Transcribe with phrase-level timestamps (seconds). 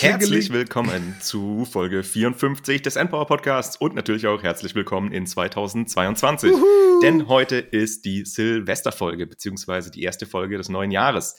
[0.00, 6.50] Herzlich willkommen zu Folge 54 des Endpower Podcasts und natürlich auch herzlich willkommen in 2022.
[6.52, 7.00] Uhu.
[7.02, 11.36] Denn heute ist die Silvesterfolge, beziehungsweise die erste Folge des neuen Jahres.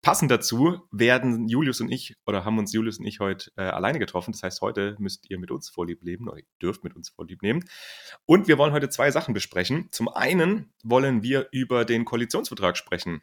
[0.00, 3.98] Passend dazu werden Julius und ich, oder haben uns Julius und ich heute äh, alleine
[3.98, 4.30] getroffen.
[4.30, 7.42] Das heißt, heute müsst ihr mit uns Vorlieb nehmen, oder ihr dürft mit uns Vorlieb
[7.42, 7.64] nehmen.
[8.24, 9.88] Und wir wollen heute zwei Sachen besprechen.
[9.90, 13.22] Zum einen wollen wir über den Koalitionsvertrag sprechen.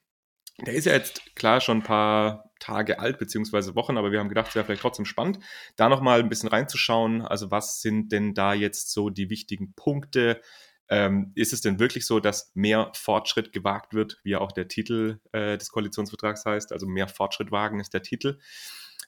[0.60, 4.30] Der ist ja jetzt klar schon ein paar Tage alt, beziehungsweise Wochen, aber wir haben
[4.30, 5.40] gedacht, es wäre vielleicht trotzdem spannend,
[5.76, 7.22] da nochmal ein bisschen reinzuschauen.
[7.22, 10.42] Also was sind denn da jetzt so die wichtigen Punkte?
[10.88, 14.68] Ähm, ist es denn wirklich so, dass mehr Fortschritt gewagt wird, wie ja auch der
[14.68, 16.72] Titel äh, des Koalitionsvertrags heißt?
[16.72, 18.40] Also mehr Fortschritt wagen ist der Titel.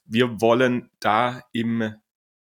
[0.04, 1.94] Wir wollen da im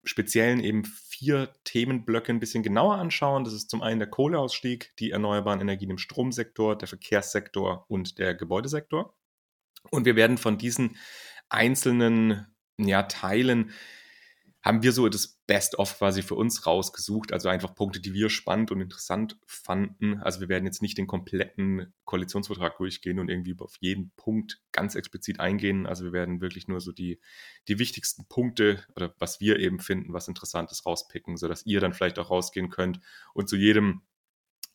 [0.05, 3.45] Speziellen eben vier Themenblöcke ein bisschen genauer anschauen.
[3.45, 8.35] Das ist zum einen der Kohleausstieg, die erneuerbaren Energien im Stromsektor, der Verkehrssektor und der
[8.35, 9.15] Gebäudesektor.
[9.91, 10.97] Und wir werden von diesen
[11.49, 12.47] einzelnen
[12.79, 13.73] ja, Teilen
[14.63, 17.33] haben wir so das Best-of quasi für uns rausgesucht.
[17.33, 20.21] Also einfach Punkte, die wir spannend und interessant fanden.
[20.21, 24.95] Also wir werden jetzt nicht den kompletten Koalitionsvertrag durchgehen und irgendwie auf jeden Punkt ganz
[24.95, 25.87] explizit eingehen.
[25.87, 27.21] Also wir werden wirklich nur so die,
[27.69, 31.95] die wichtigsten Punkte oder was wir eben finden, was interessant ist, rauspicken, sodass ihr dann
[31.95, 33.01] vielleicht auch rausgehen könnt
[33.33, 34.03] und zu jedem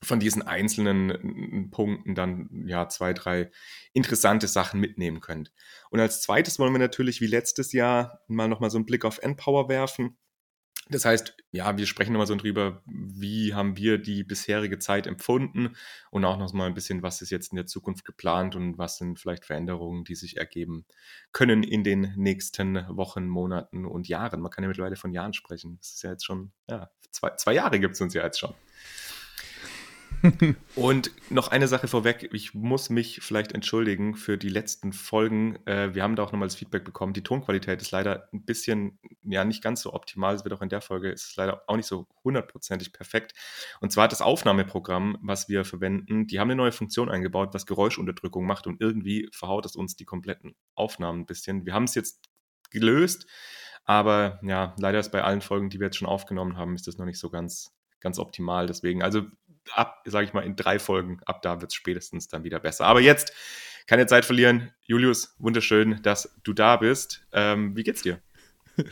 [0.03, 3.51] von diesen einzelnen Punkten dann ja zwei, drei
[3.93, 5.51] interessante Sachen mitnehmen könnt.
[5.89, 9.19] Und als zweites wollen wir natürlich wie letztes Jahr mal nochmal so einen Blick auf
[9.19, 10.17] Endpower werfen.
[10.89, 15.75] Das heißt, ja, wir sprechen nochmal so drüber, wie haben wir die bisherige Zeit empfunden
[16.11, 18.97] und auch noch mal ein bisschen, was ist jetzt in der Zukunft geplant und was
[18.97, 20.85] sind vielleicht Veränderungen, die sich ergeben
[21.31, 24.41] können in den nächsten Wochen, Monaten und Jahren.
[24.41, 25.77] Man kann ja mittlerweile von Jahren sprechen.
[25.79, 28.53] Das ist ja jetzt schon, ja, zwei, zwei Jahre gibt es uns ja jetzt schon.
[30.75, 35.57] Und noch eine Sache vorweg, ich muss mich vielleicht entschuldigen für die letzten Folgen.
[35.65, 37.13] Äh, wir haben da auch nochmal das Feedback bekommen.
[37.13, 40.35] Die Tonqualität ist leider ein bisschen, ja, nicht ganz so optimal.
[40.35, 43.33] Es wird auch in der Folge, ist leider auch nicht so hundertprozentig perfekt.
[43.81, 48.45] Und zwar das Aufnahmeprogramm, was wir verwenden, die haben eine neue Funktion eingebaut, was Geräuschunterdrückung
[48.45, 51.65] macht und irgendwie verhaut es uns die kompletten Aufnahmen ein bisschen.
[51.65, 52.29] Wir haben es jetzt
[52.71, 53.27] gelöst,
[53.85, 56.97] aber ja, leider ist bei allen Folgen, die wir jetzt schon aufgenommen haben, ist das
[56.97, 57.75] noch nicht so ganz
[58.05, 58.67] ganz optimal.
[58.67, 59.23] Deswegen, also
[59.73, 62.85] ab, sage ich mal, in drei Folgen, ab da wird es spätestens dann wieder besser.
[62.85, 63.33] Aber jetzt
[63.87, 64.71] keine Zeit verlieren.
[64.81, 67.25] Julius, wunderschön, dass du da bist.
[67.31, 68.19] Ähm, wie geht's dir?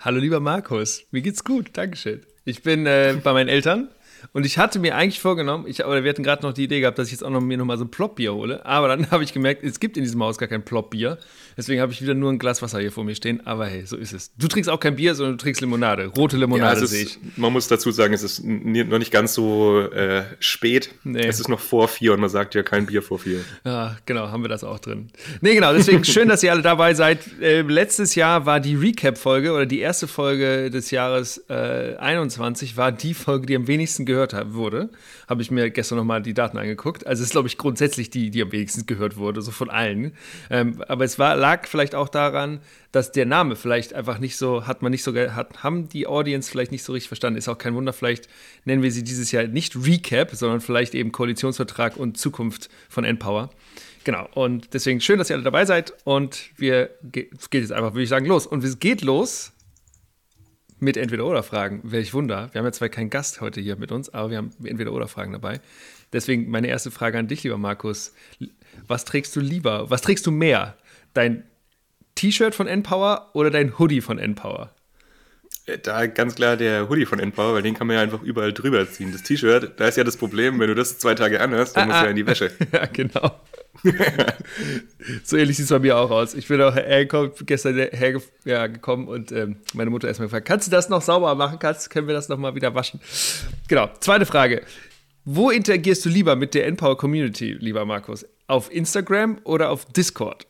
[0.00, 2.26] Hallo lieber Markus, mir geht's gut, Dankeschön.
[2.44, 3.90] Ich bin äh, bei meinen Eltern
[4.32, 6.98] und ich hatte mir eigentlich vorgenommen, ich, aber wir hatten gerade noch die Idee gehabt,
[6.98, 8.64] dass ich jetzt auch noch mir noch mal so ein Plopbier hole.
[8.64, 11.18] Aber dann habe ich gemerkt, es gibt in diesem Haus gar kein Plopbier.
[11.56, 13.46] Deswegen habe ich wieder nur ein Glas Wasser hier vor mir stehen.
[13.46, 14.32] Aber hey, so ist es.
[14.36, 16.06] Du trinkst auch kein Bier, sondern du trinkst Limonade.
[16.06, 17.18] Rote Limonade ja, sehe ich.
[17.36, 20.90] Man muss dazu sagen, es ist noch nicht ganz so äh, spät.
[21.04, 21.26] Nee.
[21.26, 23.40] Es ist noch vor vier und man sagt ja kein Bier vor vier.
[23.64, 25.08] Ja, genau, haben wir das auch drin.
[25.40, 25.72] Nee, genau.
[25.72, 27.20] Deswegen schön, dass ihr alle dabei seid.
[27.40, 32.92] Äh, letztes Jahr war die Recap-Folge oder die erste Folge des Jahres äh, 21 war
[32.92, 34.15] die Folge, die am wenigsten gehört
[34.52, 34.90] wurde
[35.28, 37.06] habe ich mir gestern nochmal die Daten angeguckt.
[37.06, 40.12] Also es ist, glaube ich, grundsätzlich die, die am wenigsten gehört wurde, so von allen.
[40.50, 42.60] Ähm, aber es war, lag vielleicht auch daran,
[42.92, 46.50] dass der Name vielleicht einfach nicht so, hat man nicht so, hat, haben die Audience
[46.50, 47.38] vielleicht nicht so richtig verstanden.
[47.38, 48.28] Ist auch kein Wunder, vielleicht
[48.64, 53.50] nennen wir sie dieses Jahr nicht Recap, sondern vielleicht eben Koalitionsvertrag und Zukunft von Empower.
[54.04, 56.90] Genau, und deswegen schön, dass ihr alle dabei seid und wir,
[57.36, 58.46] es geht jetzt einfach, würde ich sagen, los.
[58.46, 59.52] Und es geht los
[60.78, 61.80] mit Entweder-Oder-Fragen.
[61.84, 62.48] Welch Wunder.
[62.52, 65.60] Wir haben ja zwar keinen Gast heute hier mit uns, aber wir haben Entweder-Oder-Fragen dabei.
[66.12, 68.14] Deswegen meine erste Frage an dich, lieber Markus.
[68.86, 69.90] Was trägst du lieber?
[69.90, 70.76] Was trägst du mehr?
[71.14, 71.44] Dein
[72.14, 74.72] T-Shirt von N-Power oder dein Hoodie von N-Power?
[75.66, 78.52] Äh, da ganz klar der Hoodie von N-Power, weil den kann man ja einfach überall
[78.52, 79.12] drüber ziehen.
[79.12, 81.86] Das T-Shirt, da ist ja das Problem, wenn du das zwei Tage anhörst, dann ah,
[81.86, 82.52] musst du ja in die Wäsche.
[82.72, 83.40] ja, genau.
[85.24, 86.34] so ähnlich sieht es bei mir auch aus.
[86.34, 90.88] Ich bin auch hergekommen, gestern hergekommen und ähm, meine Mutter erstmal gefragt, kannst du das
[90.88, 91.58] noch sauber machen?
[91.58, 93.00] Kannst, können wir das nochmal wieder waschen?
[93.68, 94.62] Genau, zweite Frage.
[95.24, 98.24] Wo interagierst du lieber mit der Empower Community, lieber Markus?
[98.46, 100.46] Auf Instagram oder auf Discord?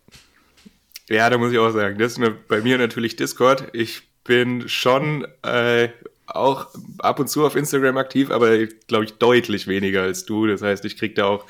[1.08, 3.68] Ja, da muss ich auch sagen, das ist bei mir natürlich Discord.
[3.72, 5.88] Ich bin schon äh,
[6.26, 6.66] auch
[6.98, 10.46] ab und zu auf Instagram aktiv, aber glaube ich deutlich weniger als du.
[10.46, 11.46] Das heißt, ich kriege da auch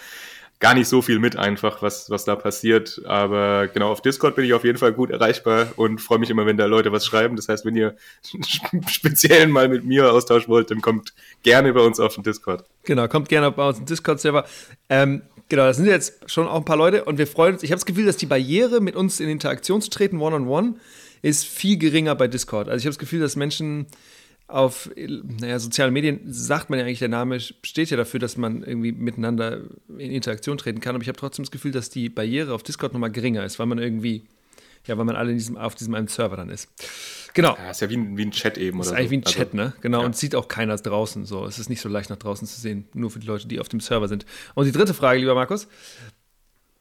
[0.58, 3.02] gar nicht so viel mit einfach, was, was da passiert.
[3.04, 6.46] Aber genau, auf Discord bin ich auf jeden Fall gut erreichbar und freue mich immer,
[6.46, 7.36] wenn da Leute was schreiben.
[7.36, 7.96] Das heißt, wenn ihr
[8.88, 11.12] speziell mal mit mir austauschen wollt, dann kommt
[11.42, 12.64] gerne bei uns auf den Discord.
[12.84, 14.46] Genau, kommt gerne bei uns auf den Discord-Server.
[14.88, 17.62] Ähm, genau, das sind jetzt schon auch ein paar Leute und wir freuen uns.
[17.62, 20.72] Ich habe das Gefühl, dass die Barriere, mit uns in Interaktion zu treten, one-on-one, -on
[20.72, 20.80] -one,
[21.20, 22.68] ist viel geringer bei Discord.
[22.68, 23.86] Also ich habe das Gefühl, dass Menschen
[24.48, 28.62] auf naja, sozialen Medien sagt man ja eigentlich, der Name steht ja dafür, dass man
[28.62, 30.94] irgendwie miteinander in Interaktion treten kann.
[30.94, 33.66] Aber ich habe trotzdem das Gefühl, dass die Barriere auf Discord nochmal geringer ist, weil
[33.66, 34.24] man irgendwie,
[34.86, 36.68] ja, weil man alle in diesem, auf diesem einen Server dann ist.
[37.34, 37.56] Genau.
[37.56, 38.80] Ja, ist ja wie ein, wie ein Chat eben.
[38.80, 39.10] Ist eigentlich so.
[39.10, 39.72] wie ein Chat, also, ne?
[39.80, 40.00] Genau.
[40.00, 40.06] Ja.
[40.06, 41.24] Und sieht auch keiner draußen.
[41.26, 43.58] So, es ist nicht so leicht nach draußen zu sehen, nur für die Leute, die
[43.58, 44.26] auf dem Server sind.
[44.54, 45.66] Und die dritte Frage, lieber Markus,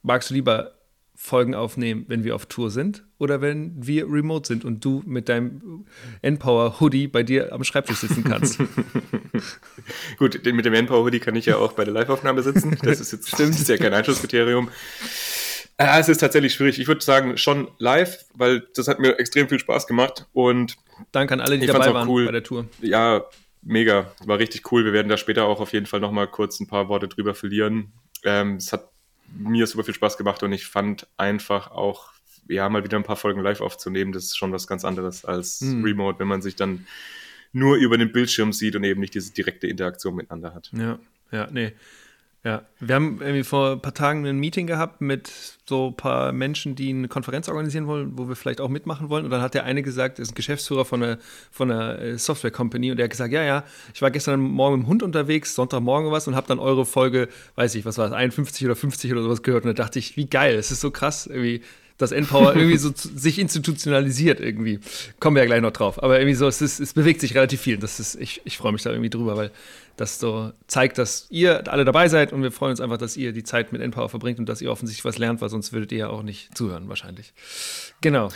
[0.04, 0.74] magst du lieber
[1.16, 5.30] Folgen aufnehmen, wenn wir auf Tour sind oder wenn wir remote sind und du mit
[5.30, 5.86] deinem
[6.22, 8.60] Endpower Hoodie bei dir am Schreibtisch sitzen kannst.
[10.18, 12.78] Gut, mit dem Endpower Hoodie kann ich ja auch bei der Live-Aufnahme sitzen.
[12.84, 13.54] Das ist jetzt Stimmt.
[13.54, 14.70] Das ist ja kein Einschlusskriterium.
[15.78, 16.80] Äh, es ist tatsächlich schwierig.
[16.80, 20.78] Ich würde sagen, schon live, weil das hat mir extrem viel Spaß gemacht und
[21.12, 22.26] Danke an alle, die dabei waren cool.
[22.26, 22.68] bei der Tour.
[22.82, 23.26] Ja,
[23.62, 24.12] mega.
[24.26, 24.86] War richtig cool.
[24.86, 27.92] Wir werden da später auch auf jeden Fall nochmal kurz ein paar Worte drüber verlieren.
[28.24, 28.90] Ähm, es hat
[29.34, 32.14] mir super viel Spaß gemacht und ich fand einfach auch,
[32.48, 35.62] ja, mal wieder ein paar Folgen live aufzunehmen, das ist schon was ganz anderes als
[35.62, 35.84] mhm.
[35.84, 36.86] Remote, wenn man sich dann
[37.54, 40.72] nur über den Bildschirm sieht und eben nicht diese direkte Interaktion miteinander hat.
[40.74, 41.00] Ja,
[41.32, 41.74] ja, nee.
[42.46, 45.32] Ja, wir haben irgendwie vor ein paar Tagen ein Meeting gehabt mit
[45.68, 49.26] so ein paar Menschen, die eine Konferenz organisieren wollen, wo wir vielleicht auch mitmachen wollen.
[49.26, 51.18] Und dann hat der eine gesagt, ist ein Geschäftsführer von einer,
[51.50, 53.64] von einer äh, Software-Company und der hat gesagt, ja, ja,
[53.96, 57.30] ich war gestern Morgen mit dem Hund unterwegs, Sonntagmorgen was und habe dann eure Folge,
[57.56, 59.66] weiß ich, was war es, 51 oder 50 oder sowas gehört.
[59.66, 61.64] Und da dachte ich, wie geil, es ist so krass, irgendwie
[61.98, 64.80] dass Endpower irgendwie so sich institutionalisiert irgendwie.
[65.20, 66.02] Kommen wir ja gleich noch drauf.
[66.02, 67.78] Aber irgendwie so, es, ist, es bewegt sich relativ viel.
[67.78, 69.52] Das ist, ich, ich freue mich da irgendwie drüber, weil
[69.98, 73.32] das so zeigt, dass ihr alle dabei seid und wir freuen uns einfach, dass ihr
[73.32, 76.00] die Zeit mit Endpower verbringt und dass ihr offensichtlich was lernt, weil sonst würdet ihr
[76.00, 77.34] ja auch nicht zuhören wahrscheinlich.
[78.02, 78.30] Genau.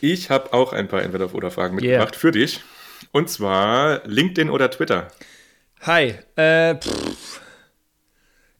[0.00, 2.20] Ich habe auch ein paar Entweder-Oder-Fragen mitgebracht yeah.
[2.20, 2.60] für dich.
[3.12, 5.08] Und zwar LinkedIn oder Twitter?
[5.82, 6.14] Hi.
[6.36, 6.76] Äh,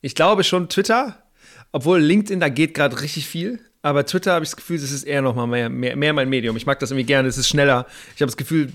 [0.00, 1.22] ich glaube schon Twitter,
[1.72, 3.60] obwohl LinkedIn, da geht gerade richtig viel.
[3.82, 6.28] Aber Twitter habe ich das Gefühl, das ist eher noch mal mehr, mehr, mehr mein
[6.28, 6.56] Medium.
[6.56, 7.86] Ich mag das irgendwie gerne, es ist schneller.
[8.14, 8.72] Ich habe das Gefühl,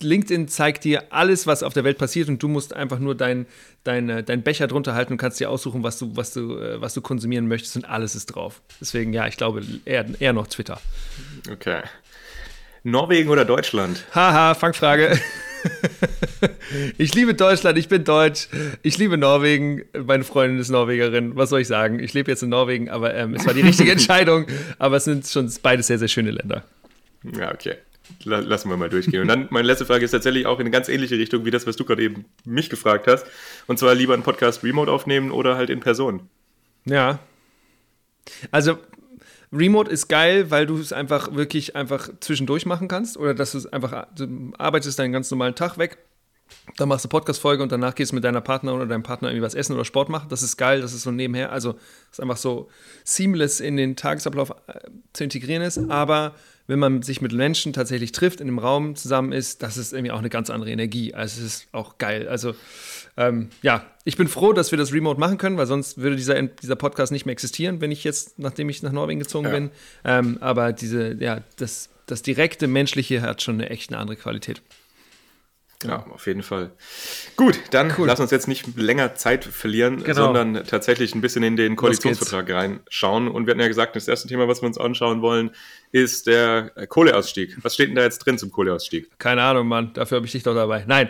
[0.00, 3.46] LinkedIn zeigt dir alles, was auf der Welt passiert und du musst einfach nur deinen
[3.88, 6.94] dein, dein Becher drunter halten und kannst dir aussuchen, was du, was, du, äh, was
[6.94, 8.60] du konsumieren möchtest und alles ist drauf.
[8.80, 10.80] Deswegen, ja, ich glaube eher, eher noch Twitter.
[11.50, 11.82] Okay.
[12.84, 14.04] Norwegen oder Deutschland?
[14.14, 15.18] Haha, Fangfrage.
[16.98, 18.48] ich liebe Deutschland, ich bin deutsch.
[18.82, 19.82] Ich liebe Norwegen.
[20.06, 21.36] Meine Freundin ist Norwegerin.
[21.36, 21.98] Was soll ich sagen?
[21.98, 24.46] Ich lebe jetzt in Norwegen, aber ähm, es war die richtige Entscheidung.
[24.78, 26.64] Aber es sind schon beide sehr, sehr schöne Länder.
[27.38, 27.76] Ja, okay.
[28.24, 29.22] Lassen wir mal durchgehen.
[29.22, 31.66] Und dann meine letzte Frage ist tatsächlich auch in eine ganz ähnliche Richtung wie das,
[31.66, 33.26] was du gerade eben mich gefragt hast.
[33.66, 36.28] Und zwar lieber einen Podcast remote aufnehmen oder halt in Person.
[36.84, 37.18] Ja.
[38.50, 38.78] Also
[39.52, 43.58] Remote ist geil, weil du es einfach wirklich einfach zwischendurch machen kannst oder dass du
[43.58, 45.98] es einfach, du arbeitest deinen ganz normalen Tag weg,
[46.76, 49.44] dann machst du Podcast-Folge und danach gehst du mit deiner Partner oder deinem Partner irgendwie
[49.44, 50.28] was essen oder Sport machen.
[50.28, 51.52] Das ist geil, das ist so nebenher.
[51.52, 51.76] Also,
[52.10, 52.68] ist einfach so
[53.04, 54.80] seamless in den Tagesablauf äh,
[55.12, 55.78] zu integrieren ist.
[55.90, 56.34] Aber
[56.66, 60.12] wenn man sich mit Menschen tatsächlich trifft, in einem Raum zusammen ist, das ist irgendwie
[60.12, 61.14] auch eine ganz andere Energie.
[61.14, 62.28] Also, es ist auch geil.
[62.28, 62.54] Also,
[63.18, 66.40] ähm, ja, ich bin froh, dass wir das remote machen können, weil sonst würde dieser,
[66.40, 69.52] dieser Podcast nicht mehr existieren, wenn ich jetzt, nachdem ich nach Norwegen gezogen ja.
[69.52, 69.70] bin.
[70.04, 74.62] Ähm, aber diese, ja, das, das direkte Menschliche hat schon eine echt eine andere Qualität.
[75.80, 76.04] Genau.
[76.12, 76.72] Auf jeden Fall.
[77.36, 78.08] Gut, dann cool.
[78.08, 80.26] lass uns jetzt nicht länger Zeit verlieren, genau.
[80.26, 83.28] sondern tatsächlich ein bisschen in den Koalitionsvertrag reinschauen.
[83.28, 85.50] Und wir hatten ja gesagt, das erste Thema, was wir uns anschauen wollen,
[85.90, 87.56] ist der Kohleausstieg.
[87.62, 89.18] Was steht denn da jetzt drin zum Kohleausstieg?
[89.18, 89.92] Keine Ahnung, Mann.
[89.94, 90.84] Dafür habe ich dich doch dabei.
[90.86, 91.08] Nein.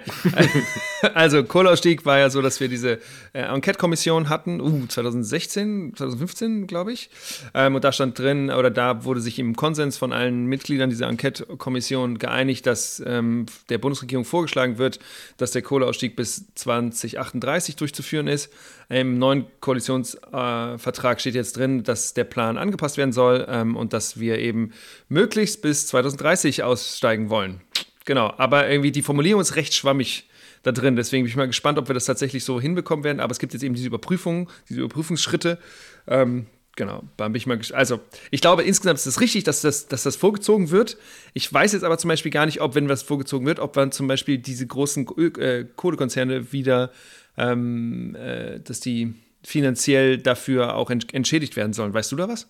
[1.14, 2.99] also, Kohleausstieg war ja so, dass wir diese
[3.32, 7.11] äh, Enquete-Kommission hatten, uh, 2016, 2015, glaube ich.
[7.54, 11.08] Ähm, und da stand drin, oder da wurde sich im Konsens von allen Mitgliedern dieser
[11.08, 15.00] Enquete-Kommission geeinigt, dass ähm, der Bundesregierung vorgeschlagen wird,
[15.38, 18.52] dass der Kohleausstieg bis 2038 durchzuführen ist.
[18.90, 23.92] Im neuen Koalitionsvertrag äh, steht jetzt drin, dass der Plan angepasst werden soll ähm, und
[23.92, 24.67] dass wir eben
[25.08, 27.60] möglichst bis 2030 aussteigen wollen.
[28.04, 30.28] Genau, aber irgendwie die Formulierung ist recht schwammig
[30.62, 30.96] da drin.
[30.96, 33.20] Deswegen bin ich mal gespannt, ob wir das tatsächlich so hinbekommen werden.
[33.20, 35.58] Aber es gibt jetzt eben diese Überprüfung, diese Überprüfungsschritte.
[36.06, 36.46] Ähm,
[36.76, 40.02] genau, da bin ich mal Also, ich glaube, insgesamt ist es richtig, dass das, dass
[40.02, 40.96] das vorgezogen wird.
[41.34, 43.92] Ich weiß jetzt aber zum Beispiel gar nicht, ob, wenn was vorgezogen wird, ob dann
[43.92, 45.06] zum Beispiel diese großen
[45.38, 46.90] äh, Kohlekonzerne wieder,
[47.37, 51.94] ähm, äh, dass die finanziell dafür auch entschädigt werden sollen.
[51.94, 52.48] Weißt du da was?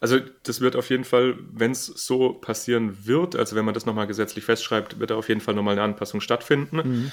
[0.00, 3.84] Also das wird auf jeden Fall, wenn es so passieren wird, also wenn man das
[3.84, 6.76] nochmal gesetzlich festschreibt, wird da auf jeden Fall nochmal eine Anpassung stattfinden.
[6.76, 7.12] Mhm.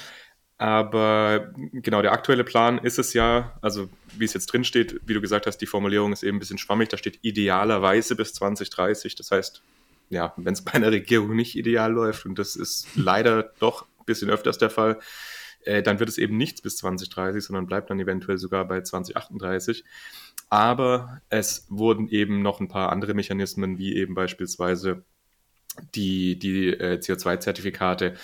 [0.57, 5.13] Aber genau, der aktuelle Plan ist es ja, also wie es jetzt drin steht, wie
[5.13, 9.15] du gesagt hast, die Formulierung ist eben ein bisschen schwammig, da steht idealerweise bis 2030.
[9.15, 9.61] Das heißt,
[10.09, 14.05] ja, wenn es bei einer Regierung nicht ideal läuft, und das ist leider doch ein
[14.05, 14.97] bisschen öfters der Fall,
[15.63, 19.83] äh, dann wird es eben nichts bis 2030, sondern bleibt dann eventuell sogar bei 2038.
[20.49, 25.03] Aber es wurden eben noch ein paar andere Mechanismen, wie eben beispielsweise
[25.93, 28.15] die, die äh, CO2-Zertifikate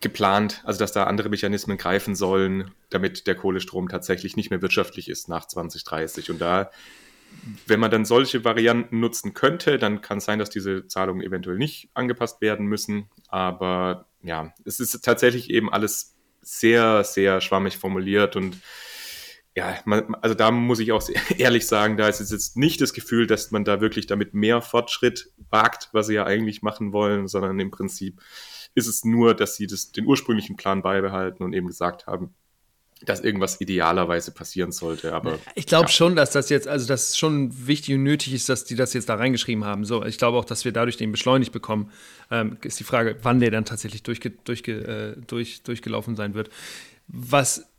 [0.00, 5.08] geplant, also dass da andere Mechanismen greifen sollen, damit der Kohlestrom tatsächlich nicht mehr wirtschaftlich
[5.08, 6.30] ist nach 2030.
[6.30, 6.70] Und da,
[7.66, 11.58] wenn man dann solche Varianten nutzen könnte, dann kann es sein, dass diese Zahlungen eventuell
[11.58, 13.08] nicht angepasst werden müssen.
[13.26, 18.56] Aber ja, es ist tatsächlich eben alles sehr, sehr schwammig formuliert und
[19.54, 21.02] ja, man, also da muss ich auch
[21.38, 24.62] ehrlich sagen, da ist es jetzt nicht das Gefühl, dass man da wirklich damit mehr
[24.62, 28.20] Fortschritt wagt, was sie ja eigentlich machen wollen, sondern im Prinzip
[28.74, 32.34] ist es nur, dass sie das, den ursprünglichen Plan beibehalten und eben gesagt haben,
[33.04, 35.12] dass irgendwas idealerweise passieren sollte.
[35.12, 35.90] Aber ich glaube ja.
[35.90, 39.08] schon, dass das jetzt, also das schon wichtig und nötig ist, dass die das jetzt
[39.08, 39.84] da reingeschrieben haben.
[39.84, 41.90] So, ich glaube auch, dass wir dadurch den beschleunigt bekommen.
[42.30, 46.50] Ähm, ist die Frage, wann der dann tatsächlich durchge, durchge, äh, durch, durchgelaufen sein wird.
[47.08, 47.71] Was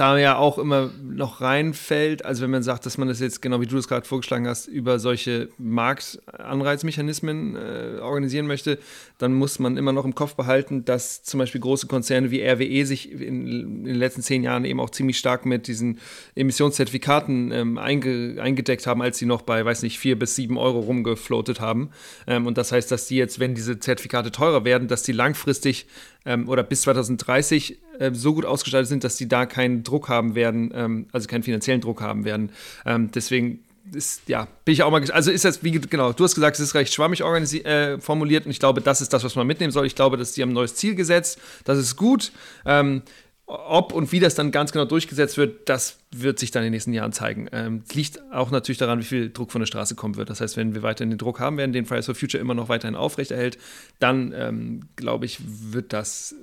[0.00, 3.60] da ja auch immer noch reinfällt, also wenn man sagt, dass man das jetzt, genau
[3.60, 8.78] wie du das gerade vorgeschlagen hast, über solche Marktanreizmechanismen äh, organisieren möchte,
[9.18, 12.86] dann muss man immer noch im Kopf behalten, dass zum Beispiel große Konzerne wie RWE
[12.86, 15.98] sich in, in den letzten zehn Jahren eben auch ziemlich stark mit diesen
[16.34, 20.80] Emissionszertifikaten ähm, einge, eingedeckt haben, als sie noch bei, weiß nicht, vier bis sieben Euro
[20.80, 21.90] rumgefloatet haben.
[22.26, 25.86] Ähm, und das heißt, dass die jetzt, wenn diese Zertifikate teurer werden, dass die langfristig
[26.24, 30.34] ähm, oder bis 2030 äh, so gut ausgestaltet sind, dass die da keinen Druck haben
[30.34, 32.50] werden, ähm, also keinen finanziellen Druck haben werden.
[32.84, 33.60] Ähm, deswegen
[33.92, 36.62] ist, ja, bin ich auch mal, also ist das, wie genau, du hast gesagt, es
[36.62, 39.86] ist recht schwammig äh, formuliert und ich glaube, das ist das, was man mitnehmen soll.
[39.86, 42.32] Ich glaube, dass die haben ein neues Ziel gesetzt, das ist gut.
[42.64, 43.02] Ähm,
[43.50, 46.72] ob und wie das dann ganz genau durchgesetzt wird, das wird sich dann in den
[46.72, 47.48] nächsten Jahren zeigen.
[47.50, 50.30] Ähm, liegt auch natürlich daran, wie viel Druck von der Straße kommen wird.
[50.30, 52.68] Das heißt, wenn wir weiterhin den Druck haben werden, den Fridays for Future immer noch
[52.68, 53.58] weiterhin aufrechterhält,
[53.98, 56.34] dann ähm, glaube ich, wird das,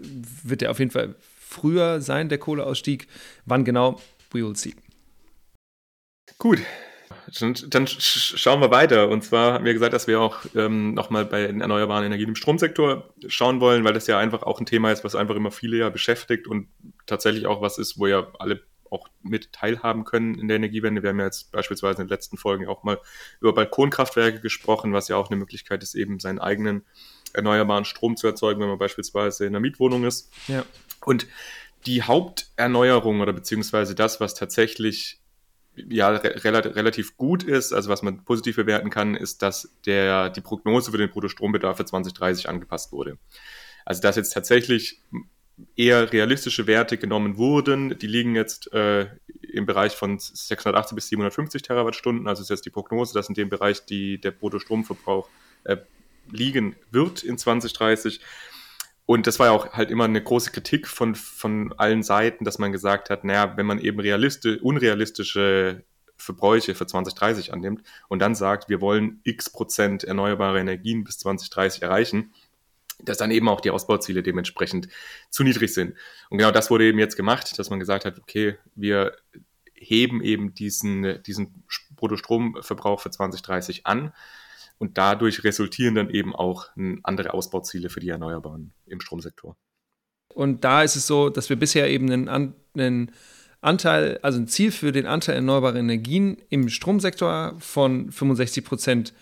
[0.43, 3.07] wird der auf jeden Fall früher sein, der Kohleausstieg.
[3.45, 4.01] Wann genau?
[4.31, 4.75] We will see.
[6.37, 6.59] Gut,
[7.69, 9.09] dann, schauen wir weiter.
[9.09, 12.35] Und zwar haben wir gesagt, dass wir auch ähm, nochmal bei den erneuerbaren Energien im
[12.35, 15.77] Stromsektor schauen wollen, weil das ja einfach auch ein Thema ist, was einfach immer viele
[15.77, 16.67] ja beschäftigt und
[17.07, 21.03] tatsächlich auch was ist, wo ja alle auch mit teilhaben können in der Energiewende.
[21.03, 22.99] Wir haben ja jetzt beispielsweise in den letzten Folgen auch mal
[23.41, 26.85] über Balkonkraftwerke gesprochen, was ja auch eine Möglichkeit ist, eben seinen eigenen
[27.33, 30.31] erneuerbaren Strom zu erzeugen, wenn man beispielsweise in einer Mietwohnung ist.
[30.47, 30.65] Ja.
[31.05, 31.27] Und
[31.85, 35.21] die Haupterneuerung oder beziehungsweise das, was tatsächlich
[35.75, 40.41] ja re relativ gut ist, also was man positiv bewerten kann, ist, dass der, die
[40.41, 43.17] Prognose für den Bruttostrombedarf für 2030 angepasst wurde.
[43.85, 45.01] Also dass jetzt tatsächlich
[45.75, 47.97] eher realistische Werte genommen wurden.
[47.97, 49.07] Die liegen jetzt äh,
[49.41, 52.27] im Bereich von 680 bis 750 Terawattstunden.
[52.27, 55.29] Also ist jetzt die Prognose, dass in dem Bereich die, der Bruttostromverbrauch
[55.63, 55.77] äh,
[56.31, 58.19] liegen wird in 2030.
[59.05, 62.59] Und das war ja auch halt immer eine große Kritik von, von allen Seiten, dass
[62.59, 65.83] man gesagt hat, naja, wenn man eben realistisch, unrealistische
[66.17, 71.83] Verbräuche für 2030 annimmt und dann sagt, wir wollen x Prozent erneuerbare Energien bis 2030
[71.83, 72.33] erreichen,
[72.99, 74.87] dass dann eben auch die Ausbauziele dementsprechend
[75.29, 75.95] zu niedrig sind.
[76.29, 79.15] Und genau das wurde eben jetzt gemacht, dass man gesagt hat, okay, wir
[79.73, 81.63] heben eben diesen, diesen
[81.95, 84.13] Bruttostromverbrauch für 2030 an
[84.79, 86.69] und dadurch resultieren dann eben auch
[87.03, 89.55] andere Ausbauziele für die Erneuerbaren im Stromsektor.
[90.33, 93.11] Und da ist es so, dass wir bisher eben einen, einen
[93.61, 99.13] Anteil, also ein Ziel für den Anteil erneuerbarer Energien im Stromsektor von 65 Prozent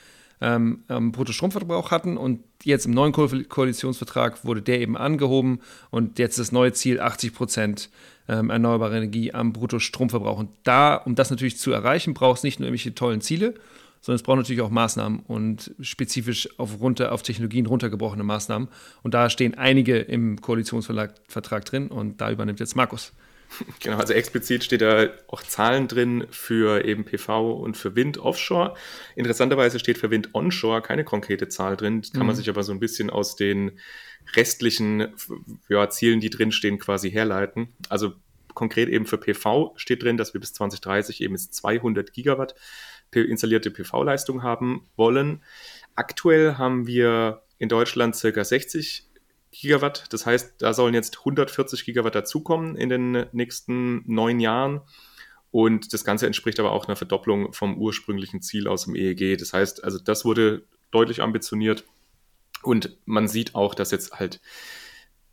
[0.41, 5.59] ähm, Bruttostromverbrauch hatten und jetzt im neuen Ko Koalitionsvertrag wurde der eben angehoben
[5.91, 7.89] und jetzt das neue Ziel 80 Prozent
[8.27, 10.39] ähm, erneuerbare Energie am Bruttostromverbrauch.
[10.39, 13.53] Und da, um das natürlich zu erreichen, braucht es nicht nur irgendwelche tollen Ziele,
[14.01, 18.67] sondern es braucht natürlich auch Maßnahmen und spezifisch auf, runter, auf Technologien runtergebrochene Maßnahmen.
[19.03, 23.13] Und da stehen einige im Koalitionsvertrag drin und da übernimmt jetzt Markus.
[23.79, 28.75] Genau, also explizit steht da auch Zahlen drin für eben PV und für Wind offshore.
[29.15, 32.01] Interessanterweise steht für Wind onshore keine konkrete Zahl drin.
[32.01, 32.27] Kann mhm.
[32.27, 33.79] man sich aber so ein bisschen aus den
[34.35, 35.13] restlichen
[35.69, 37.69] ja, Zielen, die drinstehen, quasi herleiten.
[37.89, 38.13] Also
[38.53, 42.55] konkret eben für PV steht drin, dass wir bis 2030 eben 200 Gigawatt
[43.13, 45.41] installierte PV-Leistung haben wollen.
[45.95, 49.07] Aktuell haben wir in Deutschland circa 60
[49.61, 50.05] Gigawatt.
[50.11, 54.81] Das heißt, da sollen jetzt 140 Gigawatt dazukommen in den nächsten neun Jahren.
[55.51, 59.37] Und das Ganze entspricht aber auch einer Verdopplung vom ursprünglichen Ziel aus dem EEG.
[59.37, 61.85] Das heißt, also das wurde deutlich ambitioniert.
[62.61, 64.41] Und man sieht auch, dass jetzt halt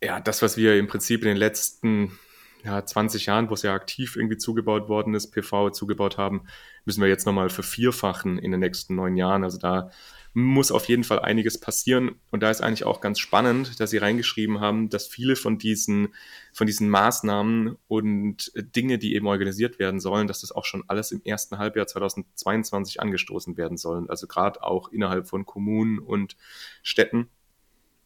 [0.01, 2.17] ja, das, was wir im Prinzip in den letzten
[2.63, 6.45] ja, 20 Jahren, wo es ja aktiv irgendwie zugebaut worden ist, PV zugebaut haben,
[6.85, 9.43] müssen wir jetzt nochmal vervierfachen in den nächsten neun Jahren.
[9.43, 9.91] Also da
[10.33, 12.15] muss auf jeden Fall einiges passieren.
[12.31, 16.13] Und da ist eigentlich auch ganz spannend, dass Sie reingeschrieben haben, dass viele von diesen,
[16.53, 21.11] von diesen Maßnahmen und Dinge, die eben organisiert werden sollen, dass das auch schon alles
[21.11, 24.09] im ersten Halbjahr 2022 angestoßen werden sollen.
[24.09, 26.35] Also gerade auch innerhalb von Kommunen und
[26.81, 27.29] Städten.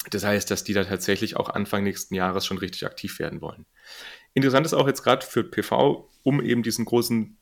[0.09, 3.65] Das heißt, dass die da tatsächlich auch Anfang nächsten Jahres schon richtig aktiv werden wollen.
[4.33, 7.36] Interessant ist auch jetzt gerade für PV, um eben diesen großen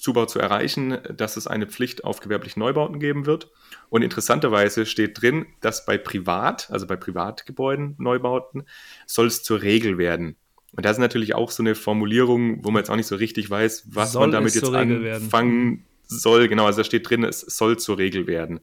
[0.00, 3.50] Zubau zu erreichen, dass es eine Pflicht auf gewerblichen Neubauten geben wird.
[3.88, 8.64] Und interessanterweise steht drin, dass bei Privat, also bei Privatgebäuden, Neubauten,
[9.06, 10.36] soll es zur Regel werden.
[10.72, 13.50] Und das ist natürlich auch so eine Formulierung, wo man jetzt auch nicht so richtig
[13.50, 15.86] weiß, was soll man damit jetzt anfangen werden.
[16.06, 16.48] soll.
[16.48, 18.60] Genau, also da steht drin, es soll zur Regel werden.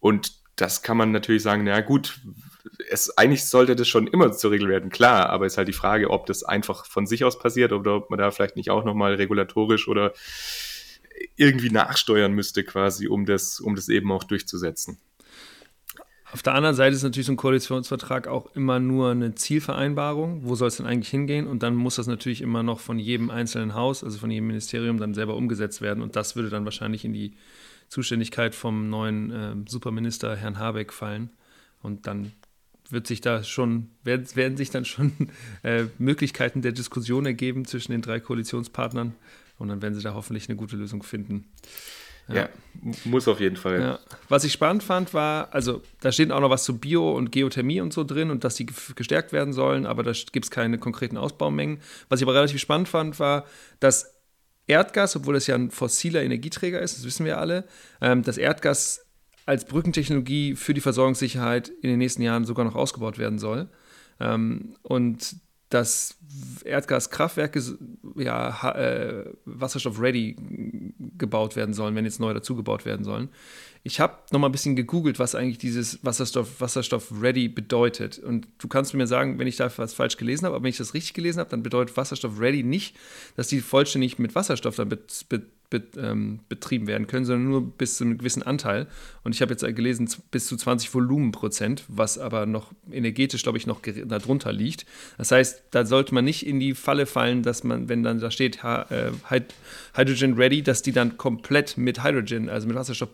[0.00, 2.20] Und das kann man natürlich sagen, na gut,
[2.90, 5.72] es, eigentlich sollte das schon immer zur Regel werden, klar, aber es ist halt die
[5.72, 8.84] Frage, ob das einfach von sich aus passiert oder ob man da vielleicht nicht auch
[8.84, 10.12] nochmal regulatorisch oder
[11.36, 14.98] irgendwie nachsteuern müsste, quasi, um das, um das eben auch durchzusetzen.
[16.32, 20.44] Auf der anderen Seite ist natürlich so ein Koalitionsvertrag auch immer nur eine Zielvereinbarung.
[20.44, 21.48] Wo soll es denn eigentlich hingehen?
[21.48, 24.98] Und dann muss das natürlich immer noch von jedem einzelnen Haus, also von jedem Ministerium,
[24.98, 26.02] dann selber umgesetzt werden.
[26.04, 27.34] Und das würde dann wahrscheinlich in die
[27.88, 31.30] Zuständigkeit vom neuen äh, Superminister Herrn Habeck fallen.
[31.82, 32.32] Und dann
[32.92, 35.12] wird sich da schon, werden, werden sich dann schon
[35.62, 39.14] äh, Möglichkeiten der Diskussion ergeben zwischen den drei Koalitionspartnern
[39.58, 41.46] und dann werden sie da hoffentlich eine gute Lösung finden.
[42.28, 42.48] Ja, ja
[43.04, 43.80] muss auf jeden Fall.
[43.80, 43.98] Ja.
[44.28, 47.80] Was ich spannend fand, war, also da steht auch noch was zu Bio und Geothermie
[47.80, 51.16] und so drin und dass die gestärkt werden sollen, aber da gibt es keine konkreten
[51.16, 51.80] Ausbaumengen.
[52.08, 53.46] Was ich aber relativ spannend fand, war,
[53.80, 54.14] dass
[54.66, 57.64] Erdgas, obwohl es ja ein fossiler Energieträger ist, das wissen wir alle,
[58.00, 59.04] ähm, dass Erdgas
[59.50, 63.68] als Brückentechnologie für die Versorgungssicherheit in den nächsten Jahren sogar noch ausgebaut werden soll.
[64.20, 65.34] Ähm, und
[65.70, 66.18] dass
[66.64, 67.60] Erdgaskraftwerke
[68.14, 70.36] ja, äh, wasserstoff-ready
[71.18, 73.28] gebaut werden sollen, wenn jetzt neu dazugebaut werden sollen.
[73.82, 78.18] Ich habe noch mal ein bisschen gegoogelt, was eigentlich dieses Wasserstoff, Wasserstoff-ready bedeutet.
[78.18, 80.76] Und du kannst mir sagen, wenn ich da was falsch gelesen habe, aber wenn ich
[80.76, 82.94] das richtig gelesen habe, dann bedeutet Wasserstoff-ready nicht,
[83.36, 87.62] dass die vollständig mit Wasserstoff dann be be be ähm, betrieben werden können, sondern nur
[87.62, 88.88] bis zu einem gewissen Anteil.
[89.22, 93.66] Und ich habe jetzt gelesen, bis zu 20 Volumenprozent, was aber noch energetisch, glaube ich,
[93.66, 94.84] noch darunter liegt.
[95.16, 98.30] Das heißt, da sollte man nicht in die Falle fallen, dass man, wenn dann da
[98.30, 99.12] steht äh,
[99.94, 103.10] Hydrogen ready, dass die dann komplett mit Hydrogen, also mit Wasserstoff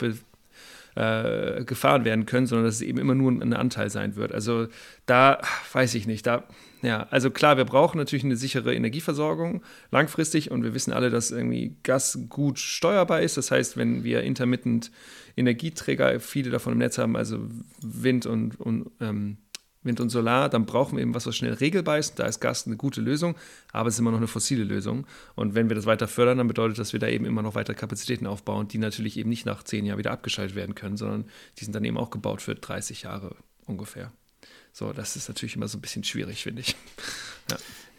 [0.97, 4.31] äh, gefahren werden können, sondern dass es eben immer nur ein Anteil sein wird.
[4.31, 4.67] Also
[5.05, 5.39] da
[5.71, 6.25] weiß ich nicht.
[6.25, 6.43] Da,
[6.81, 11.29] ja, also klar, wir brauchen natürlich eine sichere Energieversorgung langfristig und wir wissen alle, dass
[11.29, 13.37] irgendwie Gas gut steuerbar ist.
[13.37, 14.91] Das heißt, wenn wir intermittent
[15.35, 17.39] Energieträger, viele davon im Netz haben, also
[17.81, 19.37] Wind und, und ähm,
[19.87, 22.19] Wind und Solar, dann brauchen wir eben was, was schnell regelbar ist.
[22.19, 23.35] Da ist Gas eine gute Lösung,
[23.71, 25.07] aber es ist immer noch eine fossile Lösung.
[25.35, 27.55] Und wenn wir das weiter fördern, dann bedeutet das, dass wir da eben immer noch
[27.55, 31.25] weitere Kapazitäten aufbauen, die natürlich eben nicht nach zehn Jahren wieder abgeschaltet werden können, sondern
[31.57, 34.11] die sind dann eben auch gebaut für 30 Jahre ungefähr.
[34.71, 36.75] So, das ist natürlich immer so ein bisschen schwierig, finde ich.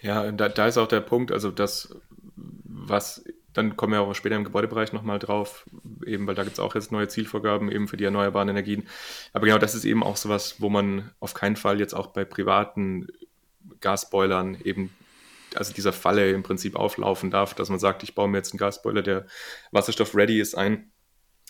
[0.02, 1.96] Ja, ja da, da, ist auch der Punkt, also das,
[2.36, 3.24] was
[3.54, 5.64] dann kommen wir auch später im Gebäudebereich nochmal drauf,
[6.06, 8.88] eben weil da gibt es auch jetzt neue Zielvorgaben eben für die erneuerbaren Energien.
[9.32, 12.24] Aber genau das ist eben auch sowas, wo man auf keinen Fall jetzt auch bei
[12.24, 13.08] privaten
[13.80, 14.90] Gasboilern eben,
[15.54, 18.58] also dieser Falle im Prinzip auflaufen darf, dass man sagt, ich baue mir jetzt einen
[18.58, 19.26] Gasboiler, der
[19.72, 20.90] wasserstoff-ready ist, ein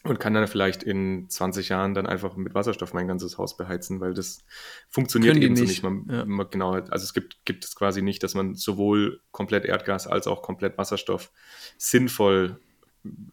[0.04, 4.00] und kann dann vielleicht in 20 Jahren dann einfach mit Wasserstoff mein ganzes Haus beheizen,
[4.00, 4.44] weil das
[4.88, 5.82] funktioniert eben so nicht.
[5.82, 6.24] Man, ja.
[6.24, 10.28] man, genau, also es gibt, gibt es quasi nicht, dass man sowohl komplett Erdgas als
[10.28, 11.32] auch komplett Wasserstoff
[11.78, 12.60] sinnvoll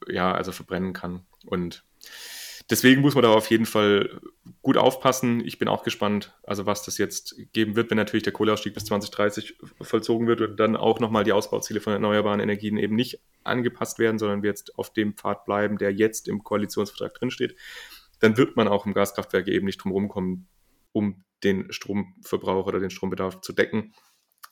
[0.07, 1.25] ja, also verbrennen kann.
[1.45, 1.83] Und
[2.69, 4.21] deswegen muss man da auf jeden Fall
[4.61, 5.45] gut aufpassen.
[5.45, 8.85] Ich bin auch gespannt, also was das jetzt geben wird, wenn natürlich der Kohleausstieg bis
[8.85, 13.99] 2030 vollzogen wird und dann auch nochmal die Ausbauziele von erneuerbaren Energien eben nicht angepasst
[13.99, 17.55] werden, sondern wir jetzt auf dem Pfad bleiben, der jetzt im Koalitionsvertrag drinsteht,
[18.19, 20.47] dann wird man auch im Gaskraftwerk eben nicht drum rumkommen,
[20.91, 23.93] um den Stromverbrauch oder den Strombedarf zu decken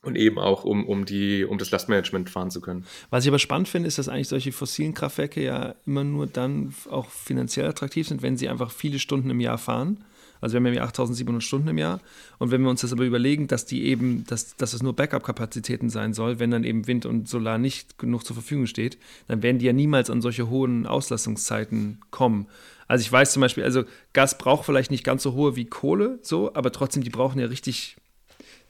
[0.03, 2.85] und eben auch, um, um, die, um das Lastmanagement fahren zu können.
[3.09, 6.75] Was ich aber spannend finde, ist, dass eigentlich solche fossilen Kraftwerke ja immer nur dann
[6.89, 10.03] auch finanziell attraktiv sind, wenn sie einfach viele Stunden im Jahr fahren.
[10.41, 12.01] Also wir haben ja 8700 Stunden im Jahr.
[12.37, 15.89] Und wenn wir uns das aber überlegen, dass die eben, dass, dass es nur Backup-Kapazitäten
[15.89, 18.97] sein soll, wenn dann eben Wind und Solar nicht genug zur Verfügung steht,
[19.29, 22.47] dann werden die ja niemals an solche hohen Auslastungszeiten kommen.
[22.89, 26.19] Also ich weiß zum Beispiel, also Gas braucht vielleicht nicht ganz so hohe wie Kohle,
[26.23, 27.95] so, aber trotzdem, die brauchen ja richtig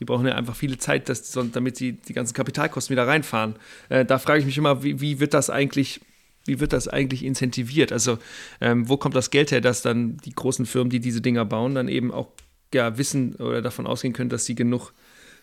[0.03, 3.55] die brauchen ja einfach viele Zeit, dass, damit sie die ganzen Kapitalkosten wieder reinfahren.
[3.87, 6.01] Äh, da frage ich mich immer, wie, wie, wird das eigentlich,
[6.45, 7.93] wie wird das eigentlich incentiviert?
[7.93, 8.17] Also
[8.59, 11.73] ähm, wo kommt das Geld her, dass dann die großen Firmen, die diese Dinger bauen,
[11.73, 12.27] dann eben auch
[12.73, 14.91] ja, wissen oder davon ausgehen können, dass sie genug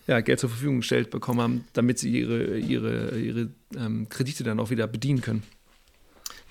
[0.06, 4.60] ja, Geld zur Verfügung gestellt bekommen haben, damit sie ihre, ihre, ihre ähm, Kredite dann
[4.60, 5.42] auch wieder bedienen können.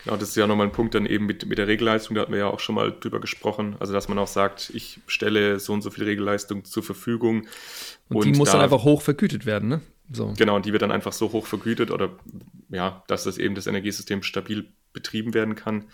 [0.03, 2.31] Genau, das ist ja nochmal ein Punkt dann eben mit, mit der Regelleistung, da hatten
[2.31, 3.75] wir ja auch schon mal drüber gesprochen.
[3.79, 7.47] Also, dass man auch sagt, ich stelle so und so viel Regelleistung zur Verfügung.
[8.07, 9.81] Und, und die muss da, dann einfach hoch vergütet werden, ne?
[10.11, 10.33] So.
[10.37, 12.17] Genau, und die wird dann einfach so hoch vergütet oder
[12.69, 15.85] ja, dass das eben das Energiesystem stabil betrieben werden kann.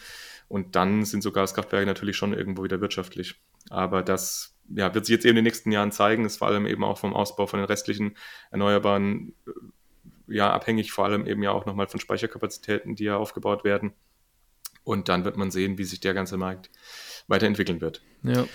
[0.47, 3.35] Und dann sind so Gaskraftwerke natürlich schon irgendwo wieder wirtschaftlich.
[3.69, 6.65] Aber das ja, wird sich jetzt eben in den nächsten Jahren zeigen, ist vor allem
[6.65, 8.15] eben auch vom Ausbau von den restlichen
[8.51, 9.33] Erneuerbaren
[10.27, 13.93] ja abhängig, vor allem eben ja auch nochmal von Speicherkapazitäten, die ja aufgebaut werden.
[14.83, 16.69] Und dann wird man sehen, wie sich der ganze Markt
[17.27, 18.01] weiterentwickeln wird.
[18.23, 18.45] Ja.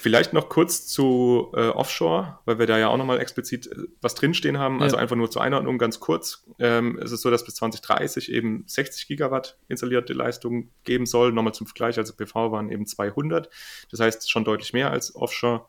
[0.00, 4.14] Vielleicht noch kurz zu äh, Offshore, weil wir da ja auch nochmal explizit äh, was
[4.14, 4.80] drinstehen haben.
[4.80, 6.46] Also einfach nur zur Einordnung ganz kurz.
[6.60, 11.32] Ähm, es ist so, dass bis 2030 eben 60 Gigawatt installierte Leistung geben soll.
[11.32, 13.50] Nochmal zum Vergleich, also PV waren eben 200.
[13.90, 15.66] Das heißt schon deutlich mehr als Offshore.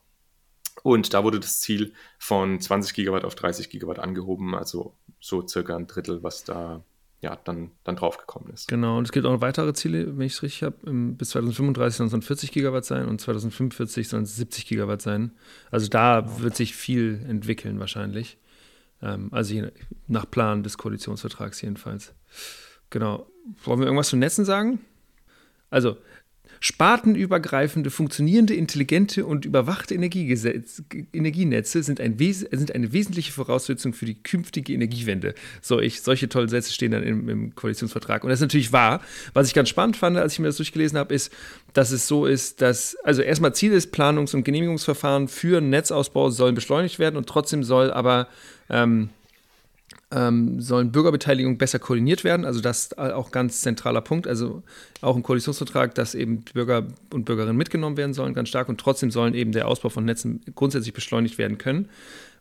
[0.83, 5.75] Und da wurde das Ziel von 20 Gigawatt auf 30 Gigawatt angehoben, also so circa
[5.75, 6.83] ein Drittel, was da
[7.21, 8.69] ja, dann, dann draufgekommen ist.
[8.69, 10.77] Genau, und es gibt auch noch weitere Ziele, wenn ich es richtig habe.
[11.17, 15.33] Bis 2035 sollen es 40 Gigawatt sein und 2045 sollen es 70 Gigawatt sein.
[15.69, 18.37] Also da wird sich viel entwickeln wahrscheinlich.
[19.01, 19.53] Ähm, also
[20.07, 22.13] nach Plan des Koalitionsvertrags jedenfalls.
[22.89, 23.27] Genau.
[23.63, 24.79] Wollen wir irgendwas zu Netzen sagen?
[25.69, 25.97] Also,
[26.59, 34.73] Spartenübergreifende, funktionierende, intelligente und überwachte Energienetze sind, ein sind, eine wesentliche Voraussetzung für die künftige
[34.73, 35.35] Energiewende.
[35.61, 38.23] So, ich, solche tollen Sätze stehen dann im, im, Koalitionsvertrag.
[38.23, 39.01] Und das ist natürlich wahr.
[39.33, 41.31] Was ich ganz spannend fand, als ich mir das durchgelesen habe, ist,
[41.73, 46.55] dass es so ist, dass, also erstmal Ziel ist, Planungs- und Genehmigungsverfahren für Netzausbau sollen
[46.55, 48.27] beschleunigt werden und trotzdem soll aber
[48.69, 49.09] ähm,
[50.11, 52.45] ähm, sollen Bürgerbeteiligung besser koordiniert werden.
[52.45, 54.27] Also das ist auch ganz zentraler Punkt.
[54.27, 54.63] Also
[55.01, 58.69] auch im Koalitionsvertrag, dass eben Bürger und Bürgerinnen mitgenommen werden sollen, ganz stark.
[58.69, 61.89] Und trotzdem sollen eben der Ausbau von Netzen grundsätzlich beschleunigt werden können.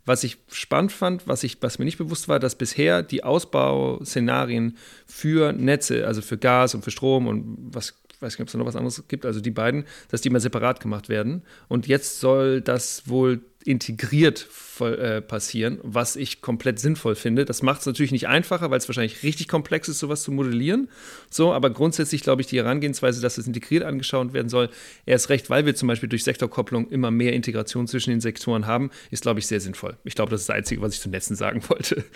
[0.07, 4.79] Was ich spannend fand, was, ich, was mir nicht bewusst war, dass bisher die Ausbauszenarien
[5.07, 8.67] für Netze, also für Gas und für Strom und was weiß nicht, ob es noch
[8.67, 11.43] was anderes gibt, also die beiden, dass die mal separat gemacht werden.
[11.69, 17.45] Und jetzt soll das wohl integriert voll, äh, passieren, was ich komplett sinnvoll finde.
[17.45, 20.89] Das macht es natürlich nicht einfacher, weil es wahrscheinlich richtig komplex ist, sowas zu modellieren.
[21.29, 24.71] So, aber grundsätzlich glaube ich, die Herangehensweise, dass es integriert angeschaut werden soll,
[25.05, 28.91] erst recht, weil wir zum Beispiel durch Sektorkopplung immer mehr Integration zwischen den Sektoren haben,
[29.11, 29.99] ist, glaube ich, sehr sinnvoll.
[30.05, 32.05] Ich glaube, das ist das Einzige, was ich zu Netzen sagen wollte.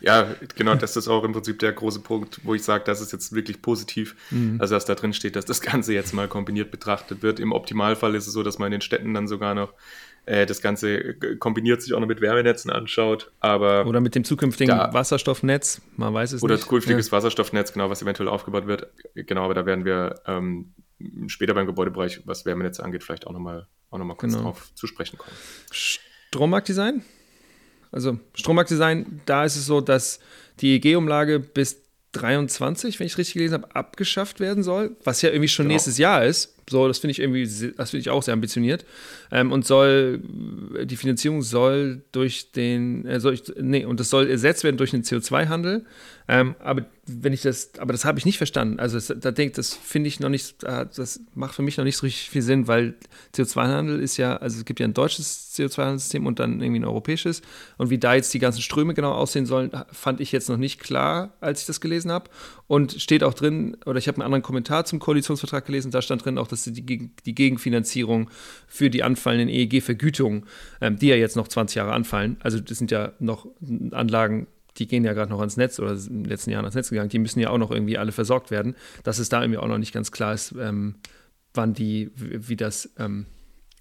[0.00, 3.12] Ja, genau, das ist auch im Prinzip der große Punkt, wo ich sage, das ist
[3.12, 4.60] jetzt wirklich positiv, mhm.
[4.60, 7.40] also dass da drin steht, dass das Ganze jetzt mal kombiniert betrachtet wird.
[7.40, 9.72] Im Optimalfall ist es so, dass man in den Städten dann sogar noch
[10.26, 13.30] äh, das Ganze kombiniert sich auch noch mit Wärmenetzen anschaut.
[13.40, 16.62] Aber oder mit dem zukünftigen da, Wasserstoffnetz, man weiß es oder nicht.
[16.62, 17.12] Oder zukünftiges ja.
[17.12, 18.88] Wasserstoffnetz, genau, was eventuell aufgebaut wird.
[19.14, 20.74] Genau, aber da werden wir ähm,
[21.26, 24.46] später beim Gebäudebereich, was Wärmenetze angeht, vielleicht auch nochmal auch noch mal kurz genau.
[24.46, 25.36] drauf zu sprechen kommen.
[25.70, 27.02] Strommarktdesign?
[27.92, 30.18] Also Strommarktdesign, da ist es so, dass
[30.60, 35.48] die EG-Umlage bis 23, wenn ich richtig gelesen habe, abgeschafft werden soll, was ja irgendwie
[35.48, 35.74] schon genau.
[35.74, 36.53] nächstes Jahr ist.
[36.68, 38.84] So, das finde ich irgendwie, das finde ich auch sehr ambitioniert.
[39.30, 40.20] Ähm, und soll,
[40.84, 44.90] die Finanzierung soll durch den, äh, soll ich, nee, und das soll ersetzt werden durch
[44.90, 45.84] den CO2-Handel.
[46.26, 48.80] Ähm, aber wenn ich das, aber das habe ich nicht verstanden.
[48.80, 51.98] Also das, da denke das finde ich noch nicht, das macht für mich noch nicht
[51.98, 52.94] so richtig viel Sinn, weil
[53.34, 57.42] CO2-Handel ist ja, also es gibt ja ein deutsches CO2-Handelssystem und dann irgendwie ein europäisches.
[57.76, 60.80] Und wie da jetzt die ganzen Ströme genau aussehen sollen, fand ich jetzt noch nicht
[60.80, 62.30] klar, als ich das gelesen habe.
[62.66, 66.24] Und steht auch drin, oder ich habe einen anderen Kommentar zum Koalitionsvertrag gelesen, da stand
[66.24, 68.30] drin auch, dass die, die Gegenfinanzierung
[68.66, 70.46] für die anfallenden EEG-Vergütungen,
[70.80, 73.46] ähm, die ja jetzt noch 20 Jahre anfallen, also das sind ja noch
[73.90, 74.46] Anlagen,
[74.78, 77.08] die gehen ja gerade noch ans Netz oder in den letzten Jahren ans Netz gegangen,
[77.08, 79.78] die müssen ja auch noch irgendwie alle versorgt werden, dass es da irgendwie auch noch
[79.78, 80.96] nicht ganz klar ist, ähm,
[81.52, 83.26] wann die, wie das ähm,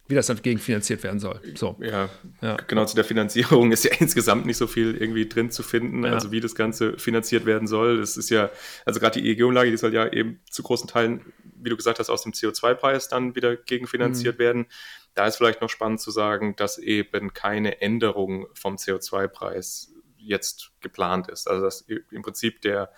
[0.07, 1.39] wie das dann gegenfinanziert werden soll.
[1.55, 1.77] So.
[1.79, 2.09] Ja,
[2.41, 6.03] ja, genau zu der Finanzierung ist ja insgesamt nicht so viel irgendwie drin zu finden,
[6.03, 6.11] ja.
[6.11, 7.99] also wie das Ganze finanziert werden soll.
[7.99, 8.49] Das ist ja,
[8.85, 11.21] also gerade die EEG-Umlage, die soll ja eben zu großen Teilen,
[11.55, 14.43] wie du gesagt hast, aus dem CO2-Preis dann wieder gegenfinanziert mhm.
[14.43, 14.65] werden.
[15.13, 19.92] Da ist vielleicht noch spannend zu sagen, dass eben keine Änderung vom CO2-Preis
[20.25, 21.47] jetzt geplant ist.
[21.47, 22.91] Also dass im Prinzip der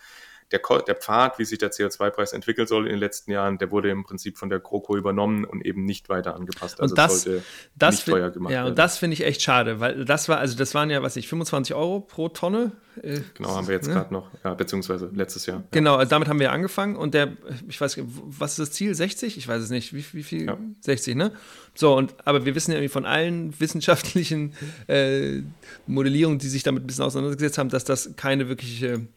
[0.51, 3.89] der, der Pfad, wie sich der CO2-Preis entwickeln soll in den letzten Jahren, der wurde
[3.89, 6.79] im Prinzip von der GroKo übernommen und eben nicht weiter angepasst.
[6.79, 7.43] Also und das, sollte
[7.75, 8.65] das nicht teuer gemacht ja, werden.
[8.65, 11.15] Ja, und das finde ich echt schade, weil das war, also das waren ja, was
[11.15, 12.73] ich, 25 Euro pro Tonne.
[13.01, 13.95] Äh, genau, haben wir jetzt ne?
[13.95, 15.63] gerade noch, ja, beziehungsweise letztes Jahr.
[15.71, 17.33] Genau, also damit haben wir angefangen und der,
[17.67, 18.93] ich weiß, was ist das Ziel?
[18.93, 19.37] 60?
[19.37, 19.93] Ich weiß es nicht.
[19.93, 20.45] Wie, wie viel?
[20.45, 20.57] Ja.
[20.81, 21.31] 60, ne?
[21.73, 24.53] So, und aber wir wissen ja irgendwie von allen wissenschaftlichen
[24.87, 25.41] äh,
[25.87, 29.07] Modellierungen, die sich damit ein bisschen auseinandergesetzt haben, dass das keine wirkliche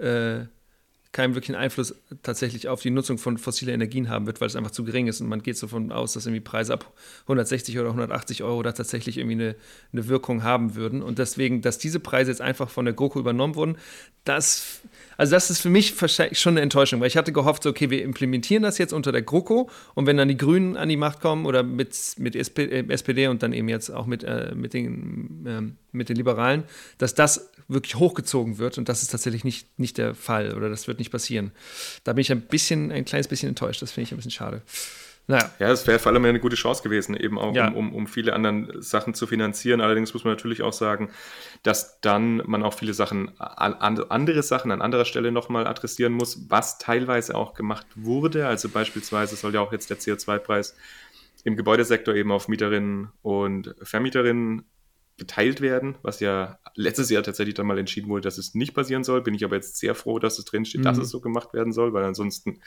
[0.00, 0.46] äh,
[1.12, 4.70] keinen wirklichen Einfluss tatsächlich auf die Nutzung von fossilen Energien haben wird, weil es einfach
[4.70, 5.20] zu gering ist.
[5.20, 6.92] Und man geht davon aus, dass irgendwie Preise ab
[7.22, 9.56] 160 oder 180 Euro da tatsächlich irgendwie eine,
[9.92, 11.02] eine Wirkung haben würden.
[11.02, 13.76] Und deswegen, dass diese Preise jetzt einfach von der GroKo übernommen wurden,
[14.26, 14.80] das,
[15.16, 15.94] also das ist für mich
[16.32, 19.22] schon eine Enttäuschung, weil ich hatte gehofft, so, okay, wir implementieren das jetzt unter der
[19.22, 23.28] GroKo und wenn dann die Grünen an die Macht kommen oder mit, mit SPD äh,
[23.28, 26.64] und dann eben jetzt auch mit, äh, mit, den, äh, mit den Liberalen,
[26.98, 30.88] dass das wirklich hochgezogen wird und das ist tatsächlich nicht, nicht der Fall oder das
[30.88, 31.52] wird nicht passieren.
[32.04, 34.62] Da bin ich ein bisschen, ein kleines bisschen enttäuscht, das finde ich ein bisschen schade.
[35.28, 35.50] Naja.
[35.58, 37.68] Ja, es wäre vor allem eine gute Chance gewesen, eben auch ja.
[37.68, 39.80] um, um, um, viele andere Sachen zu finanzieren.
[39.80, 41.10] Allerdings muss man natürlich auch sagen,
[41.64, 46.78] dass dann man auch viele Sachen, andere Sachen an anderer Stelle nochmal adressieren muss, was
[46.78, 48.46] teilweise auch gemacht wurde.
[48.46, 50.76] Also beispielsweise soll ja auch jetzt der CO2-Preis
[51.42, 54.64] im Gebäudesektor eben auf Mieterinnen und Vermieterinnen
[55.18, 59.02] geteilt werden, was ja letztes Jahr tatsächlich dann mal entschieden wurde, dass es nicht passieren
[59.02, 59.22] soll.
[59.22, 60.84] Bin ich aber jetzt sehr froh, dass es drinsteht, mhm.
[60.84, 62.60] dass es so gemacht werden soll, weil ansonsten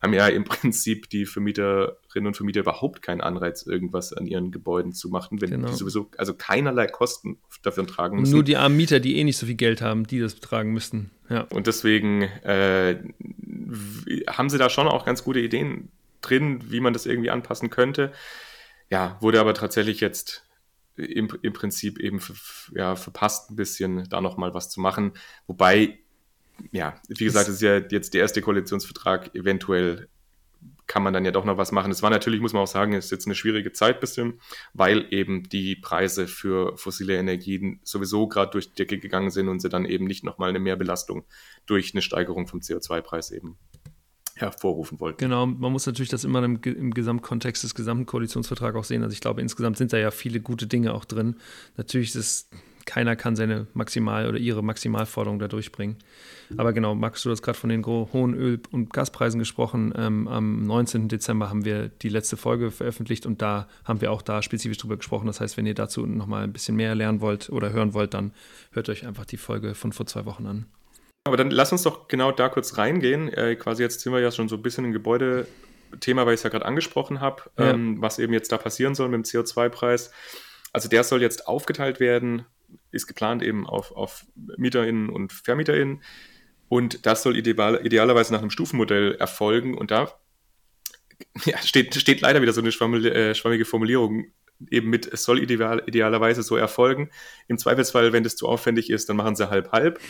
[0.00, 4.92] haben ja im Prinzip die Vermieterinnen und Vermieter überhaupt keinen Anreiz, irgendwas an ihren Gebäuden
[4.92, 5.68] zu machen, wenn genau.
[5.68, 8.32] die sowieso also keinerlei Kosten dafür tragen müssen.
[8.32, 11.12] Nur die armen Mieter, die eh nicht so viel Geld haben, die das tragen müssten.
[11.28, 11.42] Ja.
[11.50, 12.98] Und deswegen äh,
[14.28, 15.88] haben sie da schon auch ganz gute Ideen
[16.20, 18.12] drin, wie man das irgendwie anpassen könnte.
[18.90, 20.44] Ja, wurde aber tatsächlich jetzt
[20.96, 22.20] im, im Prinzip eben
[22.74, 25.12] ja, verpasst ein bisschen, da nochmal was zu machen.
[25.46, 25.98] Wobei,
[26.70, 30.08] ja, wie gesagt, es ist ja jetzt der erste Koalitionsvertrag, eventuell
[30.86, 31.90] kann man dann ja doch noch was machen.
[31.90, 34.40] Es war natürlich, muss man auch sagen, ist jetzt eine schwierige Zeit bisschen,
[34.74, 39.60] weil eben die Preise für fossile Energien sowieso gerade durch die Decke gegangen sind und
[39.60, 41.24] sie dann eben nicht nochmal eine Mehrbelastung
[41.66, 43.56] durch eine Steigerung vom CO2-Preis eben
[44.42, 45.18] hervorrufen wollten.
[45.18, 49.02] Genau, man muss natürlich das immer im, im Gesamtkontext des gesamten Koalitionsvertrags auch sehen.
[49.02, 51.36] Also ich glaube, insgesamt sind da ja viele gute Dinge auch drin.
[51.76, 52.48] Natürlich ist es,
[52.84, 55.96] keiner kann seine Maximal- oder ihre Maximalforderung da durchbringen.
[56.56, 59.92] Aber genau, Max, du hast gerade von den hohen Öl- und Gaspreisen gesprochen.
[59.96, 61.08] Ähm, am 19.
[61.08, 64.96] Dezember haben wir die letzte Folge veröffentlicht und da haben wir auch da spezifisch drüber
[64.96, 65.26] gesprochen.
[65.26, 68.32] Das heißt, wenn ihr dazu nochmal ein bisschen mehr lernen wollt oder hören wollt, dann
[68.72, 70.66] hört euch einfach die Folge von vor zwei Wochen an.
[71.24, 73.28] Aber dann lass uns doch genau da kurz reingehen.
[73.32, 76.42] Äh, quasi jetzt sind wir ja schon so ein bisschen im Gebäudethema, weil ich es
[76.42, 77.70] ja gerade angesprochen habe, ja.
[77.70, 80.10] ähm, was eben jetzt da passieren soll mit dem CO2-Preis.
[80.72, 82.44] Also der soll jetzt aufgeteilt werden,
[82.90, 84.24] ist geplant eben auf, auf
[84.56, 86.02] MieterInnen und VermieterInnen.
[86.68, 89.76] Und das soll ideal, idealerweise nach einem Stufenmodell erfolgen.
[89.76, 90.12] Und da
[91.44, 94.32] ja, steht, steht leider wieder so eine schwammige, äh, schwammige Formulierung
[94.70, 97.10] eben mit, es soll ideal, idealerweise so erfolgen.
[97.46, 100.00] Im Zweifelsfall, wenn das zu aufwendig ist, dann machen sie halb-halb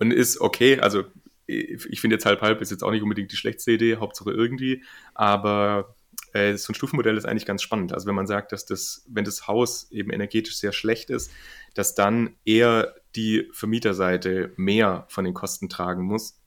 [0.00, 0.80] und ist okay.
[0.80, 1.04] Also
[1.46, 4.84] ich finde jetzt halb halb ist jetzt auch nicht unbedingt die schlechteste Idee, Hauptsache irgendwie,
[5.14, 5.96] aber
[6.32, 7.92] äh, so ein Stufenmodell ist eigentlich ganz spannend.
[7.92, 11.30] Also wenn man sagt, dass das, wenn das Haus eben energetisch sehr schlecht ist,
[11.74, 16.38] dass dann eher die Vermieterseite mehr von den Kosten tragen muss,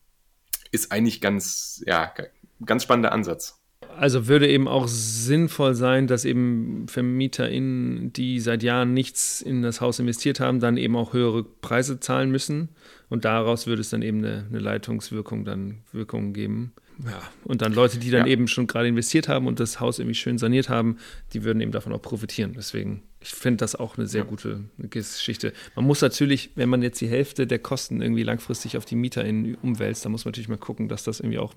[0.72, 2.14] ist eigentlich ganz, ja,
[2.66, 3.60] ganz spannender Ansatz.
[3.98, 9.82] Also würde eben auch sinnvoll sein, dass eben VermieterInnen, die seit Jahren nichts in das
[9.82, 12.70] Haus investiert haben, dann eben auch höhere Preise zahlen müssen.
[13.14, 16.74] Und daraus würde es dann eben eine, eine Leitungswirkung dann Wirkung geben.
[17.06, 18.32] Ja, und dann Leute, die dann ja.
[18.32, 20.98] eben schon gerade investiert haben und das Haus irgendwie schön saniert haben,
[21.32, 22.54] die würden eben davon auch profitieren.
[22.58, 24.28] Deswegen, ich finde das auch eine sehr ja.
[24.28, 25.54] gute Geschichte.
[25.76, 29.58] Man muss natürlich, wenn man jetzt die Hälfte der Kosten irgendwie langfristig auf die MieterInnen
[29.62, 31.54] umwälzt, dann muss man natürlich mal gucken, dass das irgendwie auch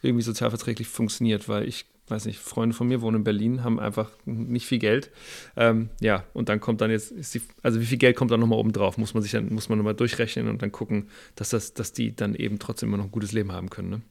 [0.00, 4.10] irgendwie sozialverträglich funktioniert, weil ich weiß nicht, Freunde von mir wohnen in Berlin, haben einfach
[4.24, 5.10] nicht viel Geld.
[5.56, 8.58] Ähm, ja, und dann kommt dann jetzt, die, also wie viel Geld kommt dann nochmal
[8.58, 8.98] oben drauf?
[8.98, 12.14] Muss man sich dann, muss man nochmal durchrechnen und dann gucken, dass das, dass die
[12.14, 13.90] dann eben trotzdem immer noch ein gutes Leben haben können.
[13.90, 14.02] Ne?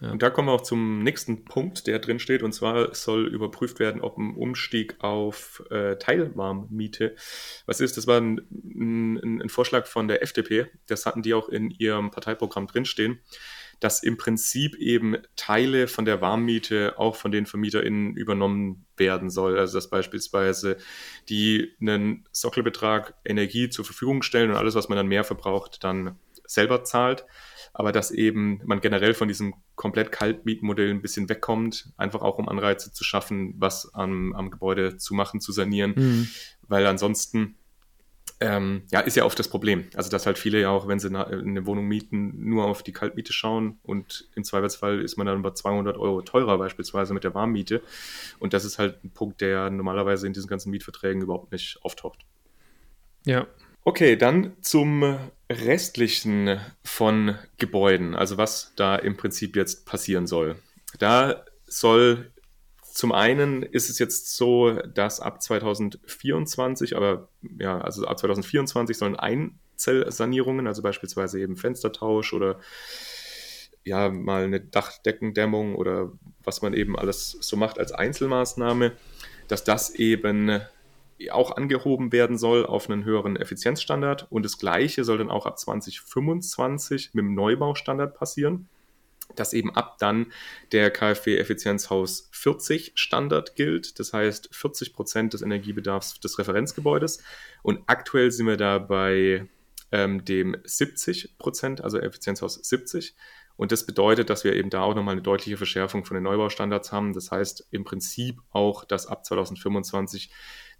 [0.00, 0.10] Ja.
[0.10, 2.42] Und da kommen wir auch zum nächsten Punkt, der drin steht.
[2.42, 7.14] Und zwar soll überprüft werden, ob ein Umstieg auf äh, Teilwarmmiete,
[7.66, 11.48] was ist, das war ein, ein, ein, Vorschlag von der FDP, das hatten die auch
[11.48, 13.20] in ihrem Parteiprogramm drinstehen,
[13.80, 19.58] dass im Prinzip eben Teile von der Warmmiete auch von den VermieterInnen übernommen werden soll.
[19.58, 20.76] Also dass beispielsweise
[21.28, 26.18] die einen Sockelbetrag Energie zur Verfügung stellen und alles, was man dann mehr verbraucht, dann
[26.44, 27.26] selber zahlt
[27.78, 32.48] aber dass eben man generell von diesem komplett Kaltmietmodell ein bisschen wegkommt, einfach auch um
[32.48, 36.28] Anreize zu schaffen, was am, am Gebäude zu machen, zu sanieren, mhm.
[36.62, 37.54] weil ansonsten
[38.40, 39.86] ähm, ja, ist ja oft das Problem.
[39.94, 43.32] Also, dass halt viele ja auch, wenn sie eine Wohnung mieten, nur auf die Kaltmiete
[43.32, 47.82] schauen und im Zweifelsfall ist man dann über 200 Euro teurer beispielsweise mit der Warmmiete.
[48.38, 52.20] Und das ist halt ein Punkt, der normalerweise in diesen ganzen Mietverträgen überhaupt nicht auftaucht.
[53.26, 53.46] Ja,
[53.88, 55.18] Okay, dann zum
[55.50, 60.56] restlichen von Gebäuden, also was da im Prinzip jetzt passieren soll.
[60.98, 62.30] Da soll
[62.98, 67.28] zum einen ist es jetzt so, dass ab 2024, aber
[67.60, 72.58] ja, also ab 2024 sollen Einzelsanierungen, also beispielsweise eben Fenstertausch oder
[73.84, 76.10] ja mal eine Dachdeckendämmung oder
[76.42, 78.90] was man eben alles so macht als Einzelmaßnahme,
[79.46, 80.60] dass das eben
[81.30, 84.26] auch angehoben werden soll auf einen höheren Effizienzstandard.
[84.28, 88.68] Und das Gleiche soll dann auch ab 2025 mit dem Neubaustandard passieren,
[89.34, 90.32] dass eben ab dann
[90.72, 93.98] der KfW Effizienzhaus 40 Standard gilt.
[93.98, 97.22] Das heißt 40 Prozent des Energiebedarfs des Referenzgebäudes.
[97.62, 99.46] Und aktuell sind wir da bei
[99.92, 103.14] ähm, dem 70 Prozent, also Effizienzhaus 70.
[103.56, 106.92] Und das bedeutet, dass wir eben da auch nochmal eine deutliche Verschärfung von den Neubaustandards
[106.92, 107.12] haben.
[107.12, 110.30] Das heißt im Prinzip auch, dass ab 2025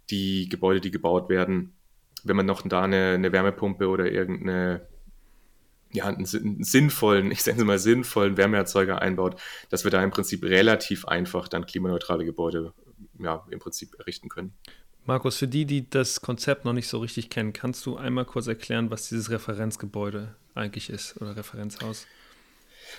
[0.09, 1.75] die Gebäude, die gebaut werden,
[2.23, 4.87] wenn man noch da eine, eine Wärmepumpe oder irgendeine
[5.91, 10.43] ja, einen, einen sinnvollen, ich sage mal sinnvollen Wärmeerzeuger einbaut, dass wir da im Prinzip
[10.43, 12.73] relativ einfach dann klimaneutrale Gebäude
[13.19, 14.53] ja, im Prinzip errichten können.
[15.05, 18.47] Markus, für die, die das Konzept noch nicht so richtig kennen, kannst du einmal kurz
[18.47, 22.05] erklären, was dieses Referenzgebäude eigentlich ist oder Referenzhaus?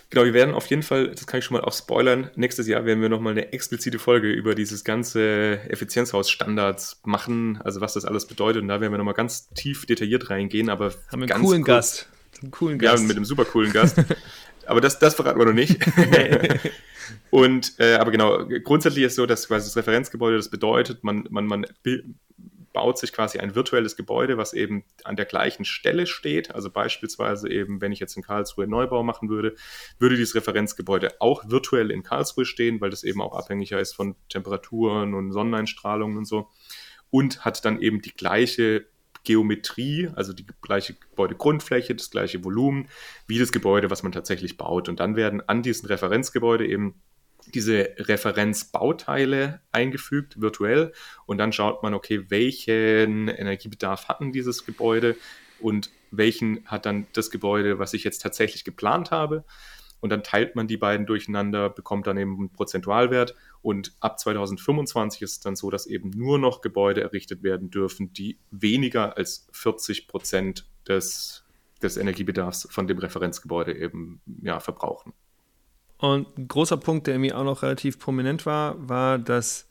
[0.09, 2.85] Genau, wir werden auf jeden Fall, das kann ich schon mal auch spoilern, nächstes Jahr
[2.85, 8.27] werden wir nochmal eine explizite Folge über dieses ganze Effizienzhaus-Standards machen, also was das alles
[8.27, 8.63] bedeutet.
[8.63, 11.77] Und da werden wir nochmal ganz tief detailliert reingehen, aber haben wir einen coolen kurz,
[11.77, 12.09] Gast.
[12.43, 13.03] Einen coolen Gast.
[13.03, 13.97] Ja, mit einem super coolen Gast.
[14.67, 15.79] aber das, das verraten wir noch nicht.
[17.31, 21.27] Und äh, aber genau, grundsätzlich ist es so, dass quasi das Referenzgebäude, das bedeutet, man,
[21.31, 21.67] man, man
[22.73, 26.55] baut sich quasi ein virtuelles Gebäude, was eben an der gleichen Stelle steht.
[26.55, 29.55] Also beispielsweise eben, wenn ich jetzt in Karlsruhe Neubau machen würde,
[29.99, 34.15] würde dieses Referenzgebäude auch virtuell in Karlsruhe stehen, weil das eben auch abhängiger ist von
[34.29, 36.49] Temperaturen und Sonneneinstrahlung und so.
[37.11, 38.87] Und hat dann eben die gleiche
[39.25, 42.89] Geometrie, also die gleiche Gebäudegrundfläche, das gleiche Volumen
[43.27, 44.89] wie das Gebäude, was man tatsächlich baut.
[44.89, 46.95] Und dann werden an diesen Referenzgebäude eben
[47.47, 50.93] diese Referenzbauteile eingefügt, virtuell.
[51.27, 55.17] Und dann schaut man, okay, welchen Energiebedarf hatten dieses Gebäude
[55.61, 59.45] und welchen hat dann das Gebäude, was ich jetzt tatsächlich geplant habe.
[60.01, 63.35] Und dann teilt man die beiden durcheinander, bekommt dann eben einen Prozentualwert.
[63.63, 68.13] Und ab 2025 ist es dann so, dass eben nur noch Gebäude errichtet werden dürfen,
[68.13, 71.45] die weniger als 40 Prozent des,
[71.83, 75.13] des Energiebedarfs von dem Referenzgebäude eben ja, verbrauchen.
[75.99, 79.69] Und ein großer Punkt, der mir auch noch relativ prominent war, war, dass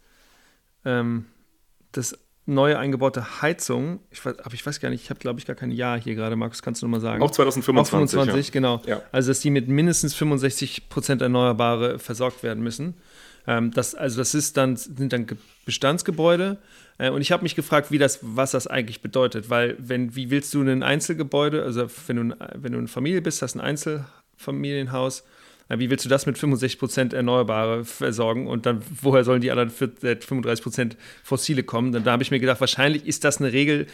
[0.85, 1.25] ähm,
[1.91, 2.15] das
[2.49, 5.55] neue eingebaute Heizung, ich weiß, aber ich weiß gar nicht, ich habe glaube ich gar
[5.55, 7.23] kein Jahr hier gerade, Markus, kannst du nochmal sagen?
[7.23, 7.93] Auch 2025.
[7.93, 8.51] Auch 25, ja.
[8.51, 8.81] genau.
[8.85, 9.01] Ja.
[9.11, 12.95] Also, dass die mit mindestens 65 Prozent Erneuerbare versorgt werden müssen.
[13.49, 15.25] Ähm, das, also, das ist dann, sind dann
[15.65, 16.59] Bestandsgebäude.
[16.99, 20.29] Äh, und ich habe mich gefragt, wie das, was das eigentlich bedeutet, weil, wenn, wie
[20.29, 25.23] willst du ein Einzelgebäude, also wenn du, wenn du eine Familie bist, hast ein Einzelfamilienhaus,
[25.69, 30.95] wie willst du das mit 65% Erneuerbare versorgen und dann, woher sollen die anderen 35%
[31.23, 31.91] Fossile kommen?
[31.91, 33.85] Dann, da habe ich mir gedacht, wahrscheinlich ist das eine Regel,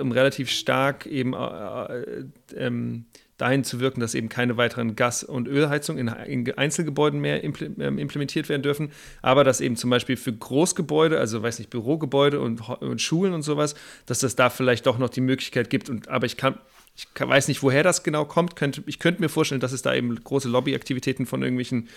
[0.00, 2.24] um relativ stark eben äh, äh,
[2.56, 3.06] ähm,
[3.42, 7.98] dahin zu wirken, dass eben keine weiteren Gas- und Ölheizungen in, in, Einzelgebäuden mehr ähm,
[7.98, 12.68] implementiert werden dürfen, aber dass eben zum Beispiel für Großgebäude, also weiß nicht, Bürogebäude und,
[12.68, 13.74] und Schulen und sowas,
[14.06, 15.90] dass das da vielleicht doch noch die Möglichkeit gibt.
[15.90, 16.54] Und, aber ich kann
[16.94, 18.54] ich weiß nicht, woher das genau kommt.
[18.84, 21.88] ich könnte mir vorstellen, dass es da eben große Lobbyaktivitäten von irgendwelchen,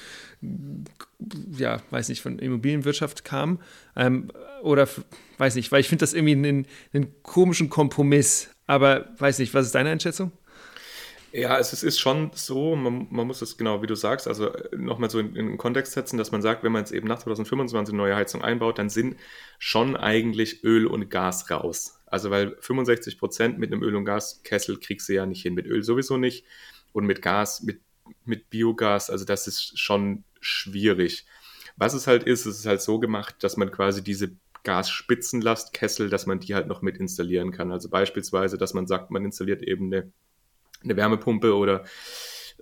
[1.52, 3.60] ja, weiß nicht, von Immobilienwirtschaft kam.
[3.98, 4.32] Ähm,
[4.64, 4.88] oder
[5.38, 8.50] weiß nicht, weil ich finde das irgendwie einen, einen komischen Kompromiss.
[8.68, 10.32] Aber weiß nicht, was ist deine Einschätzung?
[11.38, 14.78] Ja, es ist schon so, man, man, muss es genau, wie du sagst, also äh,
[14.78, 17.20] nochmal so in, in den Kontext setzen, dass man sagt, wenn man jetzt eben nach
[17.20, 19.18] 2025 eine neue Heizung einbaut, dann sind
[19.60, 22.00] schon eigentlich Öl und Gas raus.
[22.06, 25.66] Also weil 65 Prozent mit einem Öl- und Gaskessel kriegst du ja nicht hin, mit
[25.66, 26.46] Öl sowieso nicht
[26.94, 27.82] und mit Gas, mit,
[28.24, 31.26] mit Biogas, also das ist schon schwierig.
[31.76, 36.28] Was es halt ist, es ist halt so gemacht, dass man quasi diese Gasspitzenlastkessel, dass
[36.28, 37.74] man die halt noch mit installieren kann.
[37.74, 40.14] Also beispielsweise, dass man sagt, man installiert eben eine,
[40.86, 41.84] eine Wärmepumpe oder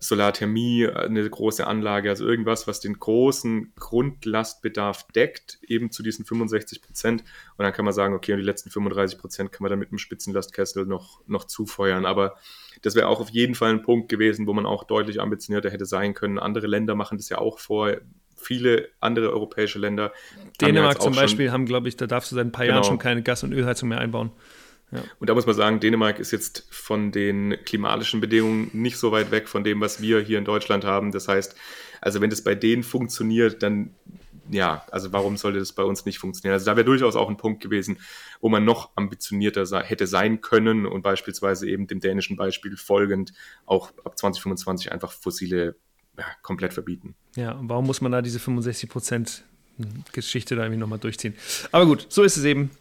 [0.03, 6.81] Solarthermie, eine große Anlage, also irgendwas, was den großen Grundlastbedarf deckt, eben zu diesen 65
[6.81, 7.23] Prozent.
[7.57, 9.89] Und dann kann man sagen, okay, und die letzten 35 Prozent kann man dann mit
[9.89, 12.05] einem Spitzenlastkessel noch, noch zufeuern.
[12.05, 12.35] Aber
[12.81, 15.85] das wäre auch auf jeden Fall ein Punkt gewesen, wo man auch deutlich ambitionierter hätte
[15.85, 16.37] sein können.
[16.37, 17.95] Andere Länder machen das ja auch vor
[18.35, 20.11] viele andere europäische Länder.
[20.59, 22.77] Dänemark zum Beispiel haben, glaube ich, da darfst du seit ein paar genau.
[22.77, 24.31] Jahren schon keine Gas- und Ölheizung mehr einbauen.
[24.93, 25.03] Ja.
[25.19, 29.31] Und da muss man sagen, Dänemark ist jetzt von den klimatischen Bedingungen nicht so weit
[29.31, 31.11] weg von dem, was wir hier in Deutschland haben.
[31.11, 31.55] Das heißt,
[32.01, 33.91] also wenn das bei denen funktioniert, dann
[34.49, 36.53] ja, also warum sollte das bei uns nicht funktionieren?
[36.53, 37.99] Also da wäre durchaus auch ein Punkt gewesen,
[38.41, 43.33] wo man noch ambitionierter hätte sein können und beispielsweise eben dem dänischen Beispiel folgend
[43.65, 45.75] auch ab 2025 einfach fossile
[46.17, 47.15] ja, komplett verbieten.
[47.35, 49.45] Ja, und warum muss man da diese 65 Prozent
[50.11, 51.35] Geschichte da irgendwie nochmal durchziehen?
[51.71, 52.71] Aber gut, so ist es eben.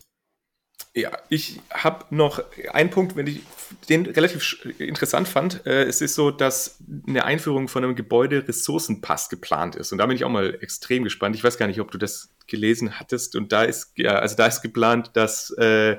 [0.95, 3.41] Ja, ich habe noch einen Punkt, wenn ich
[3.89, 5.65] den relativ interessant fand.
[5.65, 9.93] Äh, es ist so, dass eine Einführung von einem Gebäude-Ressourcenpass geplant ist.
[9.93, 11.35] Und da bin ich auch mal extrem gespannt.
[11.35, 13.37] Ich weiß gar nicht, ob du das gelesen hattest.
[13.37, 15.97] Und da ist, ja, also da ist geplant, dass äh,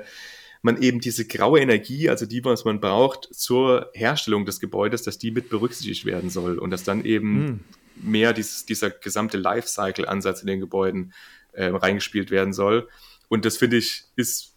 [0.62, 5.18] man eben diese graue Energie, also die, was man braucht zur Herstellung des Gebäudes, dass
[5.18, 6.56] die mit berücksichtigt werden soll.
[6.60, 7.60] Und dass dann eben hm.
[7.96, 11.12] mehr dieses, dieser gesamte Lifecycle-Ansatz in den Gebäuden
[11.52, 12.88] äh, reingespielt werden soll.
[13.26, 14.53] Und das finde ich ist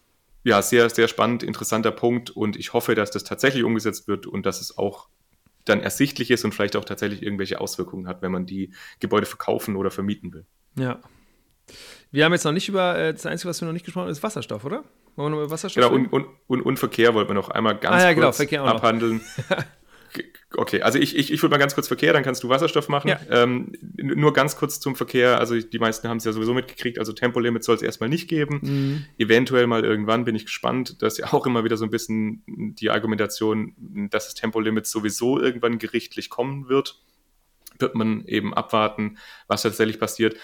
[0.48, 4.46] ja, sehr, sehr spannend, interessanter Punkt und ich hoffe, dass das tatsächlich umgesetzt wird und
[4.46, 5.10] dass es auch
[5.66, 8.72] dann ersichtlich ist und vielleicht auch tatsächlich irgendwelche Auswirkungen hat, wenn man die
[9.02, 10.46] Gebäude verkaufen oder vermieten will.
[10.80, 11.02] Ja.
[12.12, 14.12] Wir haben jetzt noch nicht über, äh, das Einzige, was wir noch nicht gesprochen haben,
[14.12, 14.86] ist Wasserstoff, oder?
[15.18, 17.78] Wollen wir noch über Wasserstoff Genau, und, und, und, und Verkehr wollten wir noch einmal
[17.78, 19.20] ganz ah, ja, genau, kurz abhandeln.
[20.56, 23.10] Okay, also ich, ich, ich würde mal ganz kurz Verkehr, dann kannst du Wasserstoff machen.
[23.10, 23.20] Ja.
[23.30, 25.40] Ähm, nur ganz kurz zum Verkehr.
[25.40, 27.00] Also die meisten haben es ja sowieso mitgekriegt.
[27.00, 28.60] Also Tempolimit soll es erstmal nicht geben.
[28.62, 29.06] Mhm.
[29.18, 31.02] Eventuell mal irgendwann bin ich gespannt.
[31.02, 33.74] Das ist ja auch immer wieder so ein bisschen die Argumentation,
[34.10, 37.02] dass das Tempolimit sowieso irgendwann gerichtlich kommen wird.
[37.80, 39.18] Wird man eben abwarten,
[39.48, 40.38] was tatsächlich passiert.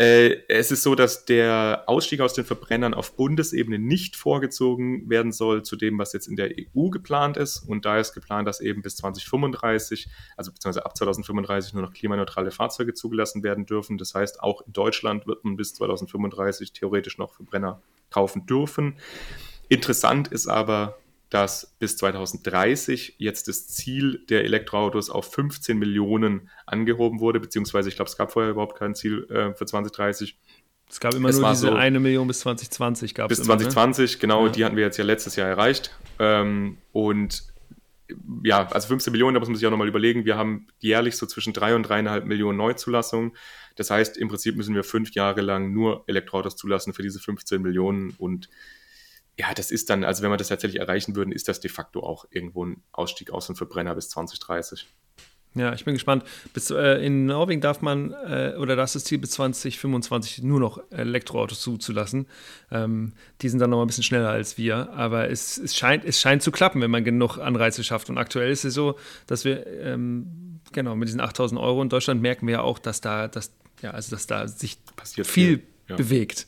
[0.00, 5.30] Äh, es ist so, dass der Ausstieg aus den Verbrennern auf Bundesebene nicht vorgezogen werden
[5.30, 7.58] soll zu dem, was jetzt in der EU geplant ist.
[7.58, 12.50] Und da ist geplant, dass eben bis 2035, also beziehungsweise ab 2035 nur noch klimaneutrale
[12.50, 13.98] Fahrzeuge zugelassen werden dürfen.
[13.98, 18.96] Das heißt, auch in Deutschland wird man bis 2035 theoretisch noch Verbrenner kaufen dürfen.
[19.68, 20.96] Interessant ist aber,
[21.30, 27.94] dass bis 2030 jetzt das Ziel der Elektroautos auf 15 Millionen angehoben wurde, beziehungsweise ich
[27.94, 30.36] glaube, es gab vorher überhaupt kein Ziel äh, für 2030.
[30.90, 34.14] Es gab immer es nur diese so, eine Million bis 2020 gab Bis immer, 2020,
[34.14, 34.18] ne?
[34.18, 34.52] genau, ja.
[34.52, 35.96] die hatten wir jetzt ja letztes Jahr erreicht.
[36.18, 37.44] Ähm, und
[38.42, 40.24] ja, also 15 Millionen, da muss man sich auch nochmal überlegen.
[40.24, 43.36] Wir haben jährlich so zwischen 3 und 3,5 Millionen Neuzulassungen.
[43.76, 47.62] Das heißt, im Prinzip müssen wir fünf Jahre lang nur Elektroautos zulassen für diese 15
[47.62, 48.48] Millionen und
[49.40, 52.00] ja, das ist dann, also wenn wir das tatsächlich erreichen würden, ist das de facto
[52.00, 54.86] auch irgendwo ein Ausstieg aus dem Verbrenner bis 2030.
[55.54, 56.24] Ja, ich bin gespannt.
[56.52, 60.60] Bis, äh, in Norwegen darf man, äh, oder das ist das Ziel, bis 2025 nur
[60.60, 62.26] noch Elektroautos zuzulassen.
[62.70, 66.04] Ähm, die sind dann noch mal ein bisschen schneller als wir, aber es, es, scheint,
[66.04, 68.10] es scheint zu klappen, wenn man genug Anreize schafft.
[68.10, 72.20] Und aktuell ist es so, dass wir, ähm, genau, mit diesen 8000 Euro in Deutschland
[72.20, 75.66] merken wir ja auch, dass da, dass, ja, also dass da sich Passiert viel, viel
[75.90, 75.96] ja.
[75.96, 76.46] bewegt.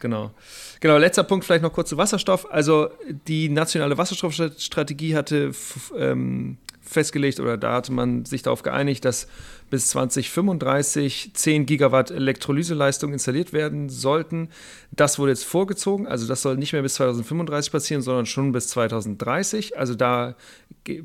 [0.00, 0.32] Genau.
[0.80, 2.50] Genau, letzter Punkt vielleicht noch kurz zu Wasserstoff.
[2.50, 2.90] Also
[3.26, 5.52] die nationale Wasserstoffstrategie hatte
[5.96, 9.26] ähm, festgelegt oder da hatte man sich darauf geeinigt, dass
[9.70, 14.50] bis 2035 10 Gigawatt Elektrolyseleistung installiert werden sollten.
[14.92, 18.68] Das wurde jetzt vorgezogen, also das soll nicht mehr bis 2035 passieren, sondern schon bis
[18.68, 19.78] 2030.
[19.78, 20.36] Also da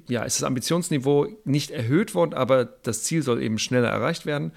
[0.08, 4.52] ja, ist das Ambitionsniveau nicht erhöht worden, aber das Ziel soll eben schneller erreicht werden.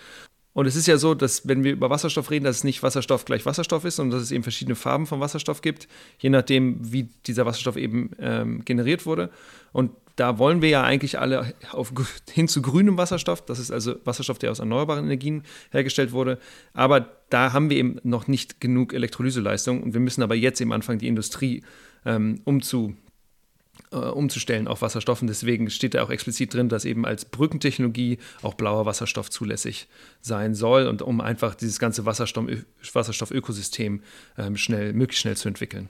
[0.55, 3.25] Und es ist ja so, dass wenn wir über Wasserstoff reden, dass es nicht Wasserstoff
[3.25, 5.89] gleich Wasserstoff ist, sondern dass es eben verschiedene Farben von Wasserstoff gibt,
[6.19, 9.31] je nachdem, wie dieser Wasserstoff eben ähm, generiert wurde.
[9.73, 11.93] Und da wollen wir ja eigentlich alle auf,
[12.31, 13.45] hin zu grünem Wasserstoff.
[13.45, 16.39] Das ist also Wasserstoff, der aus erneuerbaren Energien hergestellt wurde.
[16.75, 19.83] Aber da haben wir eben noch nicht genug Elektrolyseleistung.
[19.83, 21.63] Und wir müssen aber jetzt eben anfangen, die Industrie
[22.05, 22.95] ähm, umzu,
[23.93, 25.23] äh, umzustellen auf Wasserstoff.
[25.23, 29.89] Und deswegen steht da auch explizit drin, dass eben als Brückentechnologie auch blauer Wasserstoff zulässig
[30.21, 34.03] sein soll und um einfach dieses ganze Wasserstoff-Ökosystem
[34.39, 35.89] ähm, schnell, möglichst schnell zu entwickeln.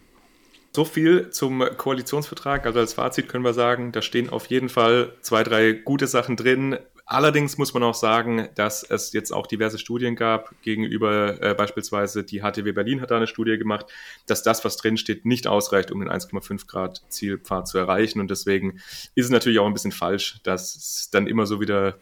[0.75, 2.65] So viel zum Koalitionsvertrag.
[2.65, 6.37] Also als Fazit können wir sagen, da stehen auf jeden Fall zwei, drei gute Sachen
[6.37, 6.79] drin.
[7.13, 12.25] Allerdings muss man auch sagen, dass es jetzt auch diverse Studien gab gegenüber äh, beispielsweise
[12.25, 13.85] die HTW Berlin hat da eine Studie gemacht,
[14.27, 18.19] dass das, was drin steht, nicht ausreicht, um den 1,5 Grad Zielpfad zu erreichen.
[18.19, 18.81] Und deswegen
[19.15, 21.99] ist es natürlich auch ein bisschen falsch, dass es dann immer so wieder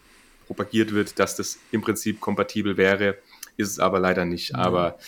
[0.46, 3.18] propagiert wird, dass das im Prinzip kompatibel wäre.
[3.56, 4.52] Ist es aber leider nicht.
[4.52, 4.60] Mhm.
[4.60, 4.98] Aber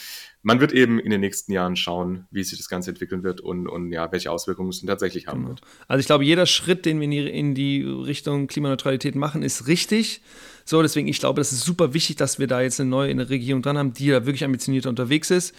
[0.43, 3.69] man wird eben in den nächsten Jahren schauen, wie sich das Ganze entwickeln wird und,
[3.69, 5.49] und ja, welche Auswirkungen es tatsächlich haben genau.
[5.51, 5.63] wird.
[5.87, 9.69] Also ich glaube, jeder Schritt, den wir in die, in die, Richtung Klimaneutralität machen, ist
[9.69, 10.21] richtig.
[10.65, 13.31] So, deswegen, ich glaube, das ist super wichtig, dass wir da jetzt eine neue eine
[13.31, 15.55] Regierung dran haben, die da wirklich ambitioniert unterwegs ist.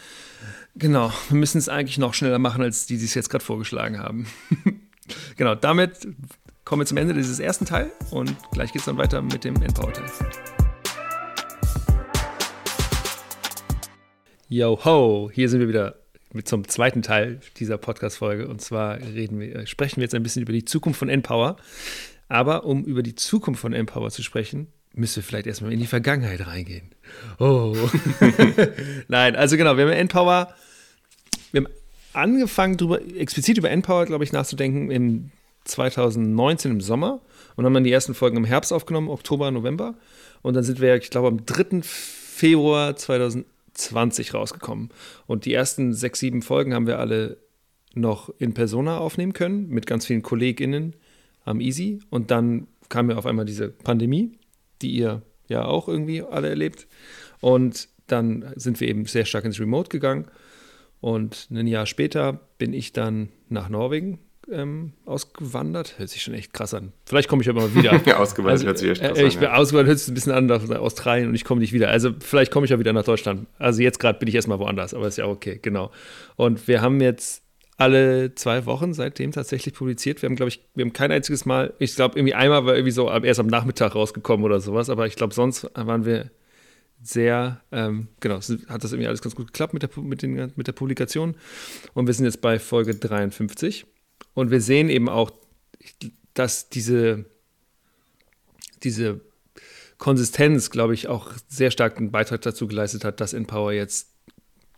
[0.75, 3.99] Genau, wir müssen es eigentlich noch schneller machen, als die, die es jetzt gerade vorgeschlagen
[3.99, 4.27] haben.
[5.37, 6.07] genau, damit
[6.65, 9.55] kommen wir zum Ende dieses ersten Teil und gleich geht es dann weiter mit dem
[9.55, 10.62] Empower-Teil.
[14.55, 15.95] Yo ho, hier sind wir wieder
[16.31, 18.47] mit zum zweiten Teil dieser Podcast-Folge.
[18.47, 21.55] Und zwar wir, äh, sprechen wir jetzt ein bisschen über die Zukunft von Empower.
[22.29, 25.87] Aber um über die Zukunft von Empower zu sprechen, müssen wir vielleicht erstmal in die
[25.87, 26.91] Vergangenheit reingehen.
[27.39, 27.75] Oh.
[29.07, 30.53] Nein, also genau, wir haben Empower,
[31.51, 31.73] wir haben
[32.13, 35.31] angefangen, drüber, explizit über Empower, glaube ich, nachzudenken im
[35.63, 37.21] 2019 im Sommer
[37.55, 39.95] und haben dann die ersten Folgen im Herbst aufgenommen, Oktober, November.
[40.43, 41.81] Und dann sind wir, ich glaube, am 3.
[41.81, 43.52] Februar 2020
[44.33, 44.89] rausgekommen.
[45.27, 47.37] Und die ersten sechs, sieben Folgen haben wir alle
[47.93, 50.95] noch in Persona aufnehmen können mit ganz vielen KollegInnen
[51.45, 51.99] am Easy.
[52.09, 54.37] Und dann kam ja auf einmal diese Pandemie,
[54.81, 56.87] die ihr ja auch irgendwie alle erlebt.
[57.41, 60.27] Und dann sind wir eben sehr stark ins Remote gegangen.
[61.01, 64.19] Und ein Jahr später bin ich dann nach Norwegen
[64.51, 65.97] ähm, ausgewandert.
[65.97, 66.93] Hört sich schon echt krass an.
[67.05, 68.01] Vielleicht komme ich aber mal wieder.
[68.05, 69.53] ja, ausgewandert also, hört sich echt krass äh, Ich bin ja.
[69.55, 71.89] ausgewandert, hört sich ein bisschen an nach Australien und ich komme nicht wieder.
[71.89, 73.47] Also vielleicht komme ich ja wieder nach Deutschland.
[73.59, 75.91] Also jetzt gerade bin ich erstmal woanders, aber ist ja okay, genau.
[76.35, 77.43] Und wir haben jetzt
[77.77, 80.21] alle zwei Wochen seitdem tatsächlich publiziert.
[80.21, 82.91] Wir haben, glaube ich, wir haben kein einziges Mal, ich glaube, irgendwie einmal war irgendwie
[82.91, 86.29] so erst am Nachmittag rausgekommen oder sowas, aber ich glaube, sonst waren wir
[87.01, 90.67] sehr, ähm, genau, hat das irgendwie alles ganz gut geklappt mit der, mit, den, mit
[90.67, 91.35] der Publikation.
[91.93, 93.85] Und wir sind jetzt bei Folge 53.
[94.33, 95.31] Und wir sehen eben auch,
[96.33, 97.25] dass diese,
[98.83, 99.21] diese
[99.97, 104.12] Konsistenz, glaube ich, auch sehr stark einen Beitrag dazu geleistet hat, dass Empower jetzt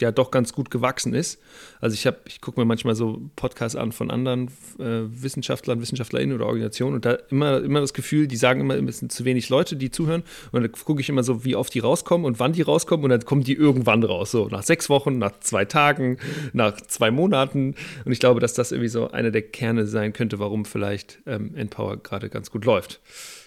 [0.01, 1.39] ja doch ganz gut gewachsen ist.
[1.79, 4.47] Also ich habe, ich gucke mir manchmal so Podcasts an von anderen
[4.79, 8.99] äh, Wissenschaftlern, Wissenschaftlerinnen oder Organisationen und da immer, immer das Gefühl, die sagen immer, es
[8.99, 10.23] sind zu wenig Leute, die zuhören.
[10.51, 13.09] Und dann gucke ich immer so, wie oft die rauskommen und wann die rauskommen und
[13.09, 14.31] dann kommen die irgendwann raus.
[14.31, 16.17] So nach sechs Wochen, nach zwei Tagen,
[16.53, 17.75] nach zwei Monaten.
[18.03, 21.55] Und ich glaube, dass das irgendwie so einer der Kerne sein könnte, warum vielleicht ähm,
[21.55, 22.99] Empower gerade ganz gut läuft.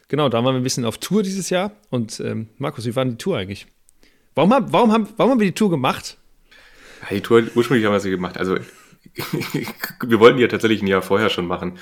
[0.09, 1.73] Genau, da waren wir ein bisschen auf Tour dieses Jahr.
[1.91, 3.67] Und ähm, Markus, wie war denn die Tour eigentlich?
[4.35, 6.17] Warum, hab, warum, haben, warum haben wir die Tour gemacht?
[7.11, 8.39] Die Tour ursprünglich haben wir sie gemacht.
[8.39, 8.57] Also
[10.07, 11.79] wir wollten die ja tatsächlich ein Jahr vorher schon machen.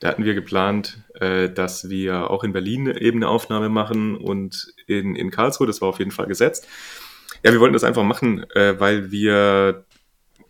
[0.00, 4.72] Da hatten wir geplant, äh, dass wir auch in Berlin eben eine Aufnahme machen und
[4.86, 6.68] in, in Karlsruhe, das war auf jeden Fall gesetzt.
[7.42, 9.84] Ja, wir wollten das einfach machen, äh, weil wir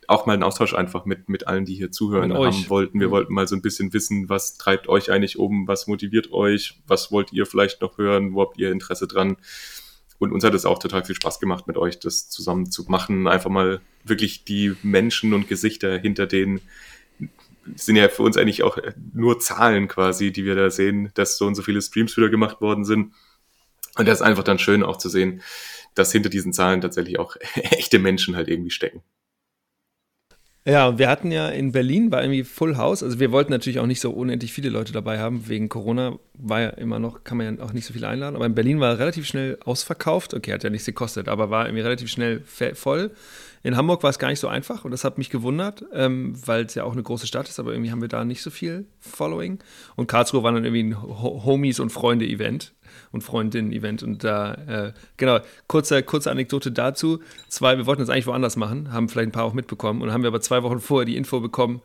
[0.07, 2.71] auch mal einen Austausch einfach mit, mit allen, die hier zuhören mit haben euch.
[2.71, 2.99] wollten.
[2.99, 3.13] Wir mhm.
[3.13, 7.13] wollten mal so ein bisschen wissen, was treibt euch eigentlich um, was motiviert euch, was
[7.13, 9.37] wollt ihr vielleicht noch hören, wo habt ihr Interesse dran.
[10.19, 13.29] Und uns hat es auch total viel Spaß gemacht, mit euch das zusammen zu machen.
[13.29, 16.61] Einfach mal wirklich die Menschen und Gesichter hinter denen
[17.77, 18.79] sind ja für uns eigentlich auch
[19.13, 22.61] nur Zahlen quasi, die wir da sehen, dass so und so viele Streams wieder gemacht
[22.61, 23.13] worden sind.
[23.97, 25.43] Und das ist einfach dann schön auch zu sehen,
[25.95, 29.03] dass hinter diesen Zahlen tatsächlich auch echte Menschen halt irgendwie stecken.
[30.65, 33.03] Ja, wir hatten ja in Berlin, war irgendwie Full House.
[33.03, 35.49] Also wir wollten natürlich auch nicht so unendlich viele Leute dabei haben.
[35.49, 38.37] Wegen Corona war ja immer noch, kann man ja auch nicht so viele einladen.
[38.37, 40.35] Aber in Berlin war relativ schnell ausverkauft.
[40.35, 42.43] Okay, hat ja nichts gekostet, aber war irgendwie relativ schnell
[42.75, 43.13] voll.
[43.63, 46.65] In Hamburg war es gar nicht so einfach und das hat mich gewundert, ähm, weil
[46.65, 48.87] es ja auch eine große Stadt ist, aber irgendwie haben wir da nicht so viel
[49.01, 49.59] Following.
[49.97, 52.73] Und Karlsruhe war dann irgendwie ein Homies- und Freunde-Event
[53.13, 54.03] und Freundinnen-Event.
[54.03, 57.21] Und da, äh, genau, kurze, kurze Anekdote dazu.
[57.49, 60.23] Zwei, wir wollten das eigentlich woanders machen, haben vielleicht ein paar auch mitbekommen und haben
[60.23, 61.83] wir aber zwei Wochen vorher die Info bekommen,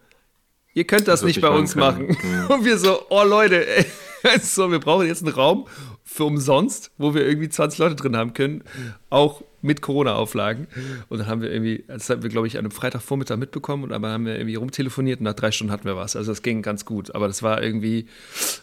[0.73, 2.07] ihr könnt das, das nicht bei uns machen.
[2.07, 2.47] Mhm.
[2.49, 3.85] Und wir so, oh Leute, ey,
[4.41, 5.67] so, wir brauchen jetzt einen Raum
[6.13, 8.63] für umsonst, wo wir irgendwie 20 Leute drin haben können,
[9.09, 10.67] auch mit Corona-Auflagen.
[11.09, 13.89] Und dann haben wir irgendwie, das haben wir, glaube ich, an einem Freitagvormittag mitbekommen und
[13.89, 16.15] dann haben wir irgendwie rumtelefoniert und nach drei Stunden hatten wir was.
[16.15, 17.15] Also das ging ganz gut.
[17.15, 18.05] Aber das war irgendwie,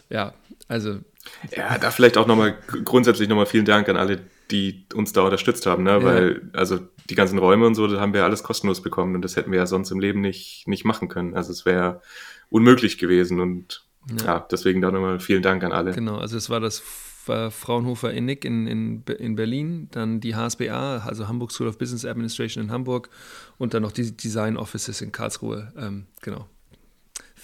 [0.09, 0.33] ja,
[0.69, 0.99] also.
[1.53, 5.65] Ja, da vielleicht auch nochmal grundsätzlich nochmal vielen Dank an alle, die uns da unterstützt
[5.65, 6.01] haben, ne?
[6.05, 6.57] Weil, ja.
[6.57, 6.79] also
[7.09, 9.59] die ganzen Räume und so, das haben wir alles kostenlos bekommen und das hätten wir
[9.59, 11.35] ja sonst im Leben nicht, nicht machen können.
[11.35, 12.01] Also es wäre
[12.49, 13.83] unmöglich gewesen und
[14.19, 14.25] ja.
[14.25, 15.91] ja, deswegen da nochmal vielen Dank an alle.
[15.91, 16.81] Genau, also es war das
[17.51, 22.65] Fraunhofer Innick in, in, in Berlin, dann die HSBA, also Hamburg School of Business Administration
[22.65, 23.09] in Hamburg
[23.57, 25.71] und dann noch die Design Offices in Karlsruhe.
[25.77, 26.47] Ähm, genau.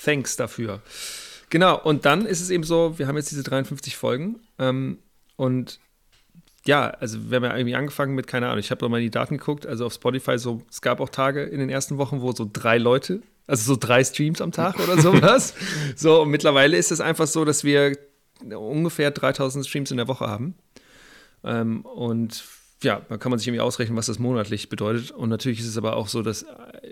[0.03, 0.81] Thanks dafür.
[1.49, 4.97] Genau, und dann ist es eben so, wir haben jetzt diese 53 Folgen ähm,
[5.35, 5.79] und
[6.65, 9.11] ja, also wir haben ja irgendwie angefangen mit, keine Ahnung, ich habe mal in die
[9.11, 12.33] Daten geguckt, also auf Spotify so, es gab auch Tage in den ersten Wochen, wo
[12.33, 15.53] so drei Leute, also so drei Streams am Tag oder sowas.
[15.95, 17.97] so, und mittlerweile ist es einfach so, dass wir
[18.43, 20.55] ungefähr 3000 Streams in der Woche haben.
[21.43, 22.43] Ähm, und
[22.83, 25.11] ja, da kann man sich irgendwie ausrechnen, was das monatlich bedeutet.
[25.11, 26.45] Und natürlich ist es aber auch so, dass,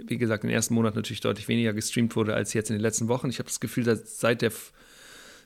[0.06, 3.08] wie gesagt, im ersten Monat natürlich deutlich weniger gestreamt wurde als jetzt in den letzten
[3.08, 3.30] Wochen.
[3.30, 4.52] Ich habe das Gefühl, dass seit der,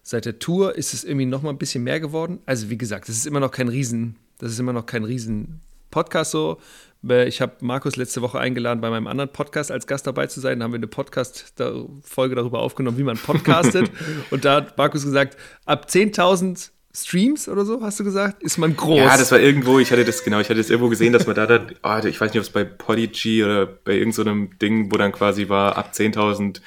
[0.01, 2.39] seit der Tour ist es irgendwie noch mal ein bisschen mehr geworden.
[2.45, 5.61] Also wie gesagt, das ist immer noch kein Riesen, das ist immer noch kein Riesen
[5.89, 6.59] Podcast so.
[7.01, 10.59] Ich habe Markus letzte Woche eingeladen, bei meinem anderen Podcast als Gast dabei zu sein.
[10.59, 13.89] Da haben wir eine Podcast-Folge darüber aufgenommen, wie man podcastet.
[14.31, 18.75] und da hat Markus gesagt, ab 10.000 Streams oder so, hast du gesagt, ist man
[18.75, 18.97] groß.
[18.97, 21.35] Ja, das war irgendwo, ich hatte das, genau, ich hatte das irgendwo gesehen, dass man
[21.35, 24.91] da, da oh, ich weiß nicht, ob es bei Podigy oder bei irgendeinem so Ding,
[24.91, 26.59] wo dann quasi war, ab 10.000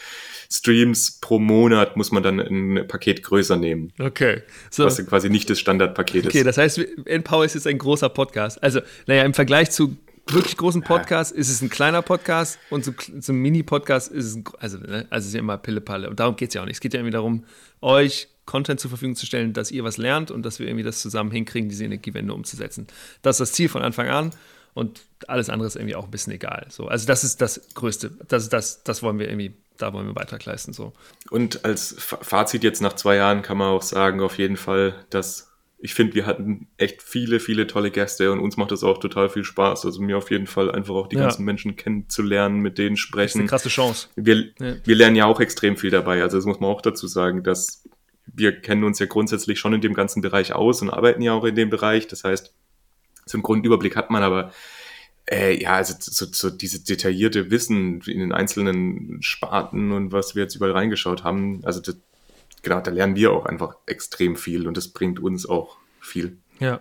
[0.53, 3.93] Streams pro Monat muss man dann ein Paket größer nehmen.
[3.99, 4.43] Okay.
[4.71, 4.85] So.
[4.85, 6.29] Was quasi nicht das Standardpaket ist.
[6.29, 8.63] Okay, das heißt, Empower ist jetzt ein großer Podcast.
[8.63, 9.97] Also, naja, im Vergleich zu
[10.27, 12.93] wirklich großen Podcast ist es ein kleiner Podcast und so
[13.33, 16.09] ein Mini-Podcast ist es ein, also, ne, also ist ja immer Pille-Palle.
[16.09, 16.77] Und darum geht es ja auch nicht.
[16.77, 17.45] Es geht ja irgendwie darum,
[17.81, 21.01] euch Content zur Verfügung zu stellen, dass ihr was lernt und dass wir irgendwie das
[21.01, 22.87] zusammen hinkriegen, diese Energiewende umzusetzen.
[23.23, 24.33] Das ist das Ziel von Anfang an
[24.75, 26.67] und alles andere ist irgendwie auch ein bisschen egal.
[26.69, 28.11] So, also das ist das Größte.
[28.29, 30.73] Das, das, das wollen wir irgendwie da wollen wir Beitrag leisten.
[30.73, 30.93] So.
[31.31, 35.53] Und als Fazit jetzt nach zwei Jahren kann man auch sagen, auf jeden Fall, dass
[35.85, 39.29] ich finde, wir hatten echt viele, viele tolle Gäste und uns macht das auch total
[39.29, 39.85] viel Spaß.
[39.85, 41.23] Also mir auf jeden Fall einfach auch die ja.
[41.23, 43.25] ganzen Menschen kennenzulernen, mit denen sprechen.
[43.25, 44.09] Das ist eine krasse Chance.
[44.15, 44.77] Wir, ja.
[44.85, 46.23] wir lernen ja auch extrem viel dabei.
[46.23, 47.89] Also das muss man auch dazu sagen, dass
[48.27, 51.45] wir kennen uns ja grundsätzlich schon in dem ganzen Bereich aus und arbeiten ja auch
[51.45, 52.07] in dem Bereich.
[52.07, 52.55] Das heißt,
[53.27, 54.53] so einen Grundüberblick hat man, aber
[55.31, 60.43] äh, ja, also so, so diese detaillierte Wissen in den einzelnen Sparten und was wir
[60.43, 61.97] jetzt überall reingeschaut haben, also das,
[62.63, 66.39] genau, da lernen wir auch einfach extrem viel und das bringt uns auch viel.
[66.59, 66.81] Ja.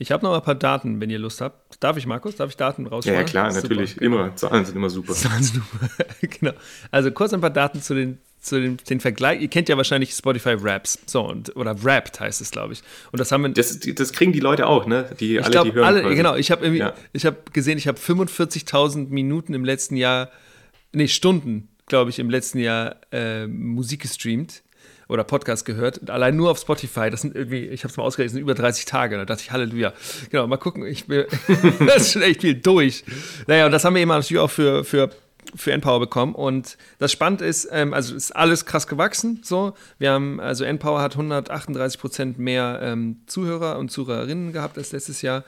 [0.00, 1.82] Ich habe noch ein paar Daten, wenn ihr Lust habt.
[1.82, 2.36] Darf ich, Markus?
[2.36, 2.88] Darf ich Daten?
[3.02, 3.94] Ja, ja, klar, natürlich.
[3.94, 4.36] Super, immer.
[4.36, 5.12] Zahlen sind immer super.
[5.12, 5.88] Zahlen sind super.
[6.20, 6.52] genau.
[6.92, 9.40] Also kurz ein paar Daten zu den, zu den, den Vergleich.
[9.40, 10.98] Ihr kennt ja wahrscheinlich Spotify Raps.
[11.06, 12.82] So, und, oder Wrapped heißt es, glaube ich.
[13.12, 13.50] Und das haben wir.
[13.50, 15.10] Das, das kriegen die Leute auch, ne?
[15.20, 15.86] Die ich alle, glaub, die hören.
[15.86, 16.94] Alle, genau, ich habe ja.
[17.12, 20.30] ich gesehen, ich habe 45.000 Minuten im letzten Jahr,
[20.92, 24.62] nee, Stunden, glaube ich, im letzten Jahr äh, Musik gestreamt
[25.08, 27.10] oder Podcast gehört, allein nur auf Spotify.
[27.10, 29.16] Das sind irgendwie, ich habe es mal ausgerechnet, über 30 Tage.
[29.16, 29.94] Da dachte ich, Halleluja.
[30.30, 30.86] Genau, mal gucken.
[30.86, 31.24] Ich bin,
[31.86, 33.04] das ist schon echt viel durch.
[33.46, 35.10] Naja, und das haben wir eben natürlich auch für, für
[35.54, 36.34] für Npower bekommen.
[36.34, 39.40] Und das Spannende ist, ähm, also ist alles krass gewachsen.
[39.42, 44.92] So, wir haben, also Npower hat 138 Prozent mehr ähm, Zuhörer und Zuhörerinnen gehabt als
[44.92, 45.44] letztes Jahr.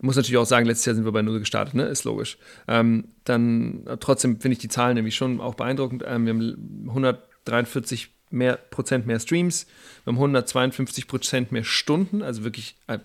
[0.00, 1.84] Muss natürlich auch sagen, letztes Jahr sind wir bei null gestartet, ne?
[1.84, 2.36] Ist logisch.
[2.66, 6.02] Ähm, dann trotzdem finde ich die Zahlen nämlich schon auch beeindruckend.
[6.04, 9.66] Ähm, wir haben 143 mehr Prozent mehr Streams,
[10.04, 12.98] wir haben 152 Prozent mehr Stunden, also wirklich, äh,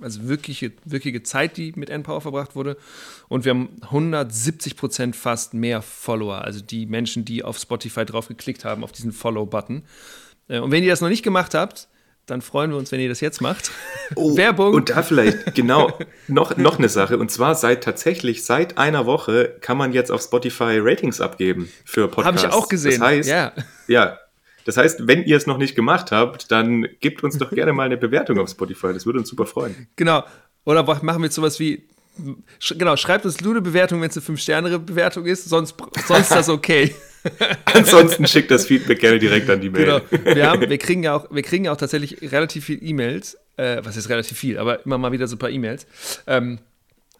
[0.00, 2.76] also wirkliche, wirkliche Zeit, die mit Npower verbracht wurde.
[3.28, 8.28] Und wir haben 170 Prozent fast mehr Follower, also die Menschen, die auf Spotify drauf
[8.28, 9.82] geklickt haben, auf diesen Follow-Button.
[10.48, 11.88] Äh, und wenn ihr das noch nicht gemacht habt,
[12.26, 13.70] dann freuen wir uns, wenn ihr das jetzt macht.
[14.16, 14.74] Oh, Werbung.
[14.74, 17.16] Und da vielleicht, genau, noch, noch eine Sache.
[17.16, 22.06] Und zwar seit tatsächlich seit einer Woche kann man jetzt auf Spotify Ratings abgeben für
[22.06, 22.44] Podcasts.
[22.44, 23.00] Habe ich auch gesehen.
[23.00, 23.52] Das heißt, ja,
[23.88, 24.18] ja
[24.64, 27.84] das heißt, wenn ihr es noch nicht gemacht habt, dann gebt uns doch gerne mal
[27.84, 28.92] eine Bewertung auf Spotify.
[28.92, 29.88] Das würde uns super freuen.
[29.96, 30.24] Genau.
[30.64, 31.86] Oder machen wir jetzt sowas wie,
[32.76, 36.94] genau, schreibt uns nur eine Bewertung, wenn es eine 5-Sterne-Bewertung ist, sonst, sonst das okay.
[37.64, 40.02] Ansonsten schickt das Feedback gerne direkt an die Mail.
[40.10, 40.34] Genau.
[40.34, 43.80] Wir, haben, wir, kriegen ja auch, wir kriegen ja auch tatsächlich relativ viel E-Mails, äh,
[43.82, 45.86] was ist relativ viel, aber immer mal wieder so ein paar E-Mails.
[46.26, 46.58] Ähm,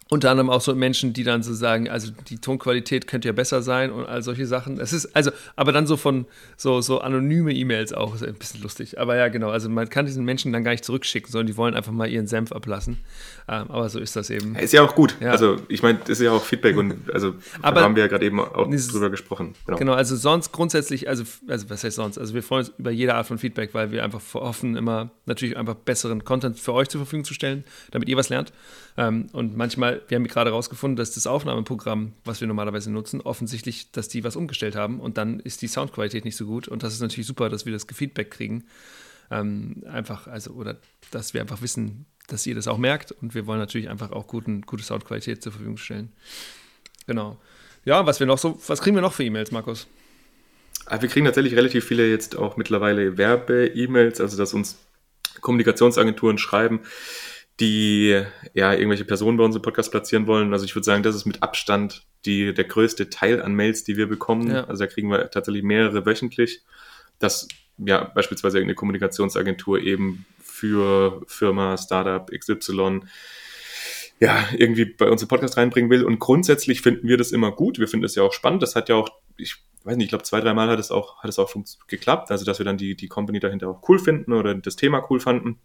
[0.07, 3.63] unter anderem auch so Menschen, die dann so sagen, also die Tonqualität könnte ja besser
[3.63, 4.79] sein und all solche Sachen.
[4.79, 6.27] Es ist also, aber dann so von
[6.57, 8.99] so, so anonyme E-Mails auch, ist ein bisschen lustig.
[8.99, 11.73] Aber ja, genau, also man kann diesen Menschen dann gar nicht zurückschicken, sondern die wollen
[11.73, 12.99] einfach mal ihren Senf ablassen.
[13.47, 14.55] Ähm, aber so ist das eben.
[14.55, 15.15] Ist ja auch gut.
[15.19, 15.31] Ja.
[15.31, 17.33] Also ich meine, das ist ja auch Feedback und also
[17.63, 19.55] aber da haben wir ja gerade eben auch dieses, drüber gesprochen.
[19.65, 19.77] Genau.
[19.79, 19.93] genau.
[19.93, 22.19] also sonst grundsätzlich, also, also was heißt sonst?
[22.19, 25.57] Also wir freuen uns über jede Art von Feedback, weil wir einfach hoffen, immer natürlich
[25.57, 28.53] einfach besseren Content für euch zur Verfügung zu stellen, damit ihr was lernt.
[28.97, 33.91] Ähm, und manchmal, wir haben gerade herausgefunden, dass das Aufnahmeprogramm, was wir normalerweise nutzen, offensichtlich,
[33.91, 36.67] dass die was umgestellt haben und dann ist die Soundqualität nicht so gut.
[36.67, 38.65] Und das ist natürlich super, dass wir das Feedback kriegen.
[39.31, 40.77] Ähm, einfach, also, oder
[41.11, 44.27] dass wir einfach wissen, dass ihr das auch merkt und wir wollen natürlich einfach auch
[44.27, 46.11] guten, gute Soundqualität zur Verfügung stellen.
[47.07, 47.37] Genau.
[47.83, 49.87] Ja, was wir noch so, was kriegen wir noch für E-Mails, Markus?
[50.87, 54.77] Ah, wir kriegen tatsächlich relativ viele jetzt auch mittlerweile Werbe-E-Mails, also dass uns
[55.41, 56.79] Kommunikationsagenturen schreiben,
[57.59, 58.21] die
[58.53, 60.51] ja irgendwelche Personen bei uns im Podcast platzieren wollen.
[60.51, 63.97] Also ich würde sagen, das ist mit Abstand die, der größte Teil an Mails, die
[63.97, 64.51] wir bekommen.
[64.51, 64.65] Ja.
[64.65, 66.63] Also da kriegen wir tatsächlich mehrere wöchentlich,
[67.19, 67.47] dass
[67.77, 73.01] ja beispielsweise irgendeine Kommunikationsagentur eben für Firma, Startup XY
[74.19, 76.03] ja, irgendwie bei uns im Podcast reinbringen will.
[76.03, 77.79] Und grundsätzlich finden wir das immer gut.
[77.79, 78.63] Wir finden es ja auch spannend.
[78.63, 81.29] Das hat ja auch, ich weiß nicht, ich glaube, zwei, dreimal hat es auch, hat
[81.29, 81.53] es auch
[81.87, 82.31] geklappt.
[82.31, 85.19] Also, dass wir dann die, die Company dahinter auch cool finden oder das Thema cool
[85.19, 85.59] fanden.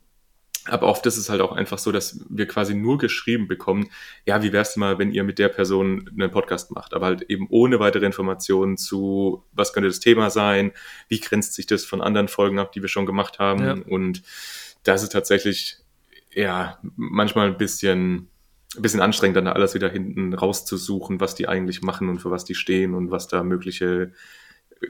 [0.67, 3.91] Aber oft ist es halt auch einfach so, dass wir quasi nur geschrieben bekommen,
[4.27, 7.47] ja, wie wär's mal, wenn ihr mit der Person einen Podcast macht, aber halt eben
[7.49, 10.73] ohne weitere Informationen zu, was könnte das Thema sein,
[11.09, 13.65] wie grenzt sich das von anderen Folgen ab, die wir schon gemacht haben.
[13.65, 13.73] Ja.
[13.73, 14.23] Und
[14.83, 15.79] das ist tatsächlich,
[16.35, 18.29] ja, manchmal ein bisschen,
[18.77, 22.45] ein bisschen anstrengend, dann alles wieder hinten rauszusuchen, was die eigentlich machen und für was
[22.45, 24.13] die stehen und was da mögliche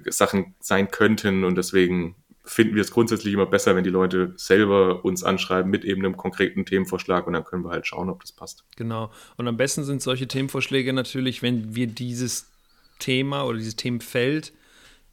[0.07, 1.45] Sachen sein könnten.
[1.45, 5.85] Und deswegen finden wir es grundsätzlich immer besser, wenn die Leute selber uns anschreiben mit
[5.85, 8.65] eben einem konkreten Themenvorschlag und dann können wir halt schauen, ob das passt.
[8.77, 9.11] Genau.
[9.37, 12.51] Und am besten sind solche Themenvorschläge natürlich, wenn wir dieses
[12.99, 14.53] Thema oder dieses Themenfeld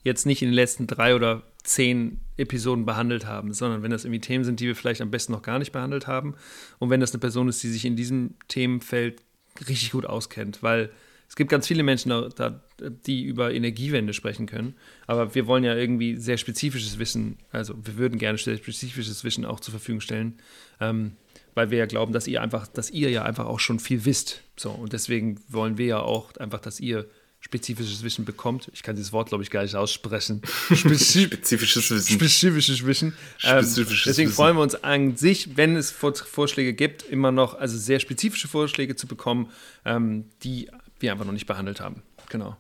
[0.04, 4.22] jetzt nicht in den letzten drei oder zehn Episoden behandelt haben, sondern wenn das irgendwie
[4.22, 6.36] Themen sind, die wir vielleicht am besten noch gar nicht behandelt haben
[6.80, 9.22] und wenn das eine Person ist, die sich in diesem Themenfeld
[9.68, 10.92] richtig gut auskennt, weil
[11.28, 12.62] es gibt ganz viele Menschen, da,
[13.06, 14.76] die über Energiewende sprechen können.
[15.08, 19.46] Aber wir wollen ja irgendwie sehr spezifisches Wissen, also wir würden gerne sehr spezifisches Wissen
[19.46, 20.40] auch zur Verfügung stellen,
[20.80, 21.14] ähm,
[21.54, 24.42] weil wir ja glauben, dass ihr einfach, dass ihr ja einfach auch schon viel wisst.
[24.56, 27.08] So, und deswegen wollen wir ja auch einfach, dass ihr
[27.40, 28.70] spezifisches Wissen bekommt.
[28.74, 30.42] Ich kann dieses Wort, glaube ich, gar nicht aussprechen.
[30.74, 32.16] spezifisches Wissen.
[32.16, 33.14] Spezifisches Wissen.
[33.44, 34.36] Ähm, spezifisches deswegen Wissen.
[34.36, 38.96] freuen wir uns an sich, wenn es Vorschläge gibt, immer noch, also sehr spezifische Vorschläge
[38.96, 39.50] zu bekommen,
[39.86, 40.70] ähm, die
[41.00, 42.04] wir einfach noch nicht behandelt haben.
[42.30, 42.58] Genau.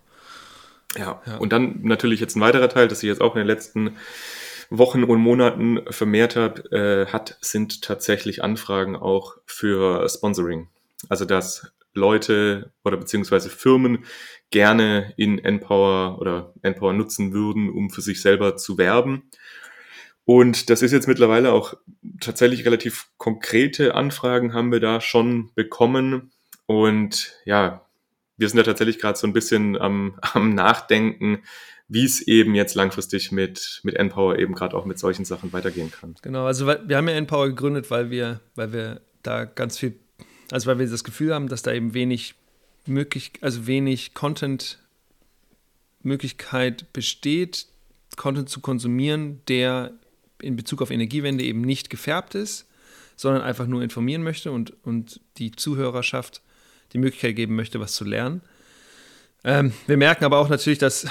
[0.97, 1.21] Ja.
[1.25, 1.37] ja.
[1.37, 3.97] und dann natürlich jetzt ein weiterer Teil, das ich jetzt auch in den letzten
[4.69, 10.67] Wochen und Monaten vermehrt habe, äh, hat, sind tatsächlich Anfragen auch für Sponsoring.
[11.09, 14.05] Also dass Leute oder beziehungsweise Firmen
[14.49, 19.29] gerne in Empower oder Empower nutzen würden, um für sich selber zu werben.
[20.25, 21.73] Und das ist jetzt mittlerweile auch
[22.19, 26.31] tatsächlich relativ konkrete Anfragen haben wir da schon bekommen.
[26.65, 27.86] Und ja,
[28.37, 31.43] wir sind da tatsächlich gerade so ein bisschen am, am Nachdenken,
[31.89, 35.89] wie es eben jetzt langfristig mit, mit Empower eben gerade auch mit solchen Sachen weitergehen
[35.91, 36.15] kann.
[36.21, 39.97] Genau, also wir haben ja Empower gegründet, weil wir, weil wir da ganz viel,
[40.51, 42.35] also weil wir das Gefühl haben, dass da eben wenig
[42.85, 47.67] möglich, also wenig Content-Möglichkeit besteht,
[48.17, 49.93] Content zu konsumieren, der
[50.41, 52.67] in Bezug auf Energiewende eben nicht gefärbt ist,
[53.15, 56.41] sondern einfach nur informieren möchte und, und die Zuhörerschaft
[56.93, 58.41] die Möglichkeit geben möchte, was zu lernen.
[59.43, 61.07] Ähm, wir merken aber auch natürlich, dass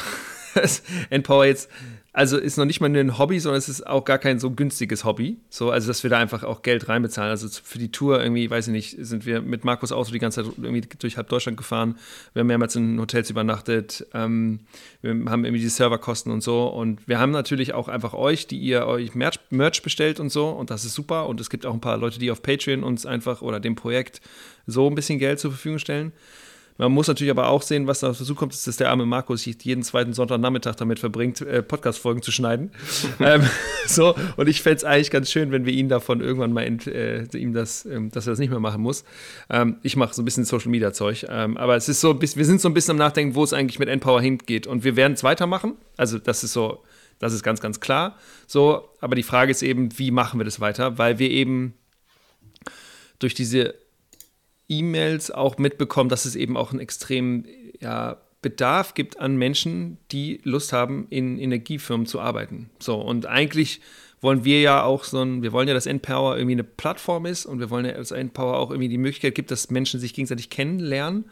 [1.11, 1.71] Endpower jetzt,
[2.17, 4.51] also ist noch nicht mal nur ein Hobby, sondern es ist auch gar kein so
[4.51, 5.37] günstiges Hobby.
[5.51, 7.31] So, also dass wir da einfach auch Geld reinbezahlen.
[7.31, 10.43] Also für die Tour irgendwie, weiß ich nicht, sind wir mit Markus Auto die ganze
[10.43, 11.99] Zeit irgendwie durch halb Deutschland gefahren.
[12.33, 14.07] Wir haben mehrmals in Hotels übernachtet.
[14.15, 14.61] Ähm,
[15.03, 16.69] wir haben irgendwie die Serverkosten und so.
[16.69, 20.49] Und wir haben natürlich auch einfach euch, die ihr euch Merch, Merch bestellt und so.
[20.49, 21.29] Und das ist super.
[21.29, 24.23] Und es gibt auch ein paar Leute, die auf Patreon uns einfach oder dem Projekt
[24.67, 26.13] so ein bisschen Geld zur Verfügung stellen.
[26.79, 29.43] Man muss natürlich aber auch sehen, was da dazu kommt, ist, dass der arme Markus
[29.43, 32.71] sich jeden zweiten Sonntagnachmittag damit verbringt, äh, Podcast-Folgen zu schneiden.
[33.21, 33.43] ähm,
[33.87, 36.87] so, und ich fände es eigentlich ganz schön, wenn wir ihn davon irgendwann mal ent,
[36.87, 39.05] äh, ihm das, ähm, dass er das nicht mehr machen muss.
[39.49, 41.27] Ähm, ich mache so ein bisschen Social Media Zeug.
[41.29, 43.79] Ähm, aber es ist so, wir sind so ein bisschen am Nachdenken, wo es eigentlich
[43.79, 44.67] mit Endpower hingeht.
[44.67, 45.75] Und wir werden es weitermachen.
[45.97, 46.83] Also, das ist so,
[47.19, 48.17] das ist ganz, ganz klar.
[48.47, 50.99] So, aber die Frage ist eben, wie machen wir das weiter?
[50.99, 51.75] Weil wir eben
[53.19, 53.75] durch diese
[54.69, 57.47] E-Mails auch mitbekommen, dass es eben auch einen extremen
[57.81, 62.71] ja, Bedarf gibt an Menschen, die Lust haben, in Energiefirmen zu arbeiten.
[62.79, 63.81] So, und eigentlich
[64.21, 67.47] wollen wir ja auch so ein, wir wollen ja, dass Endpower irgendwie eine Plattform ist
[67.47, 70.51] und wir wollen ja, dass Endpower auch irgendwie die Möglichkeit gibt, dass Menschen sich gegenseitig
[70.51, 71.27] kennenlernen.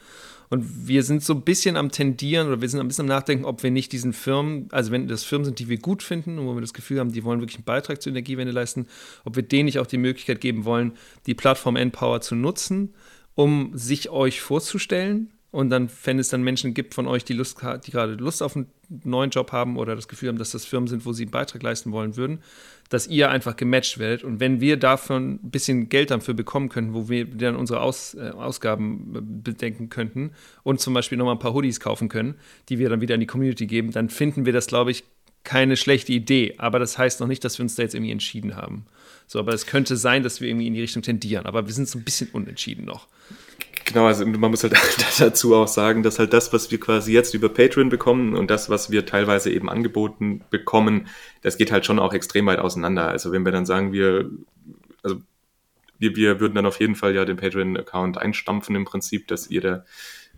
[0.50, 3.44] Und wir sind so ein bisschen am Tendieren oder wir sind ein bisschen am Nachdenken,
[3.44, 6.46] ob wir nicht diesen Firmen, also wenn das Firmen sind, die wir gut finden und
[6.46, 8.86] wo wir das Gefühl haben, die wollen wirklich einen Beitrag zur Energiewende leisten,
[9.24, 10.92] ob wir denen nicht auch die Möglichkeit geben wollen,
[11.26, 12.94] die Plattform Endpower zu nutzen
[13.34, 15.30] um sich euch vorzustellen.
[15.50, 18.56] Und dann, wenn es dann Menschen gibt von euch, die, Lust, die gerade Lust auf
[18.56, 18.66] einen
[19.04, 21.62] neuen Job haben oder das Gefühl haben, dass das Firmen sind, wo sie einen Beitrag
[21.62, 22.40] leisten wollen würden,
[22.88, 24.24] dass ihr einfach gematcht werdet.
[24.24, 28.14] Und wenn wir davon ein bisschen Geld dafür bekommen könnten, wo wir dann unsere Aus,
[28.14, 30.32] äh, Ausgaben äh, bedenken könnten
[30.64, 32.34] und zum Beispiel nochmal ein paar Hoodies kaufen können,
[32.68, 35.04] die wir dann wieder in die Community geben, dann finden wir das, glaube ich,
[35.44, 36.54] keine schlechte Idee.
[36.58, 38.86] Aber das heißt noch nicht, dass wir uns da jetzt irgendwie entschieden haben.
[39.26, 41.46] So, aber es könnte sein, dass wir irgendwie in die Richtung tendieren.
[41.46, 43.06] Aber wir sind so ein bisschen unentschieden noch.
[43.84, 44.74] Genau, also man muss halt
[45.18, 48.70] dazu auch sagen, dass halt das, was wir quasi jetzt über Patreon bekommen und das,
[48.70, 51.08] was wir teilweise eben angeboten bekommen,
[51.42, 53.08] das geht halt schon auch extrem weit auseinander.
[53.08, 54.30] Also wenn wir dann sagen, wir,
[55.02, 55.16] also
[55.98, 59.60] wir, wir würden dann auf jeden Fall ja den Patreon-Account einstampfen im Prinzip, dass ihr
[59.60, 59.84] da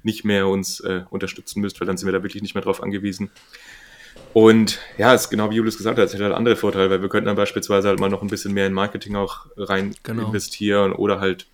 [0.02, 2.82] nicht mehr uns äh, unterstützen müsst, weil dann sind wir da wirklich nicht mehr drauf
[2.82, 3.30] angewiesen.
[4.36, 7.00] Und ja, es ist genau wie Julius gesagt hat, es hat halt andere Vorteile, weil
[7.00, 10.26] wir könnten dann beispielsweise halt mal noch ein bisschen mehr in Marketing auch rein genau.
[10.26, 11.46] investieren oder halt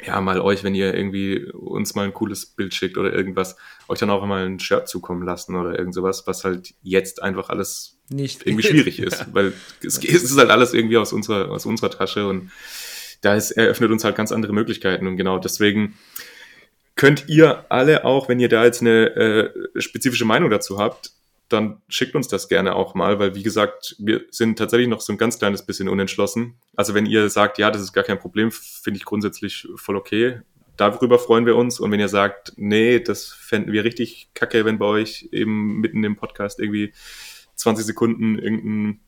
[0.00, 3.56] ja mal euch, wenn ihr irgendwie uns mal ein cooles Bild schickt oder irgendwas,
[3.88, 7.48] euch dann auch mal ein Shirt zukommen lassen oder irgend sowas, was halt jetzt einfach
[7.48, 9.26] alles nicht irgendwie schwierig ist, ja.
[9.32, 9.52] weil
[9.82, 12.52] es, es, ist halt alles irgendwie aus unserer, aus unserer Tasche und
[13.22, 15.98] da ist, eröffnet uns halt ganz andere Möglichkeiten und genau deswegen
[16.94, 21.10] könnt ihr alle auch, wenn ihr da jetzt eine äh, spezifische Meinung dazu habt,
[21.54, 25.12] dann schickt uns das gerne auch mal, weil wie gesagt, wir sind tatsächlich noch so
[25.12, 26.56] ein ganz kleines bisschen unentschlossen.
[26.76, 30.40] Also wenn ihr sagt, ja, das ist gar kein Problem, finde ich grundsätzlich voll okay.
[30.76, 31.78] Darüber freuen wir uns.
[31.78, 36.02] Und wenn ihr sagt, nee, das fänden wir richtig kacke, wenn bei euch eben mitten
[36.02, 36.92] im Podcast irgendwie
[37.54, 39.00] 20 Sekunden irgendein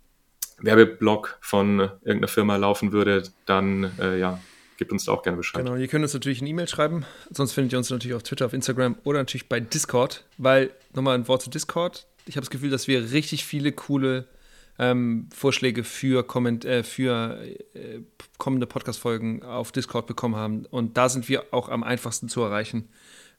[0.58, 4.40] Werbeblock von irgendeiner Firma laufen würde, dann äh, ja,
[4.76, 5.64] gebt uns da auch gerne Bescheid.
[5.64, 7.04] Genau, ihr könnt uns natürlich eine E-Mail schreiben.
[7.30, 10.24] Sonst findet ihr uns natürlich auf Twitter, auf Instagram oder natürlich bei Discord.
[10.38, 14.26] Weil, nochmal ein Wort zu Discord ich habe das Gefühl, dass wir richtig viele coole
[14.78, 17.40] ähm, Vorschläge für, Comment, äh, für
[17.74, 18.00] äh,
[18.38, 20.66] kommende Podcast-Folgen auf Discord bekommen haben.
[20.66, 22.88] Und da sind wir auch am einfachsten zu erreichen.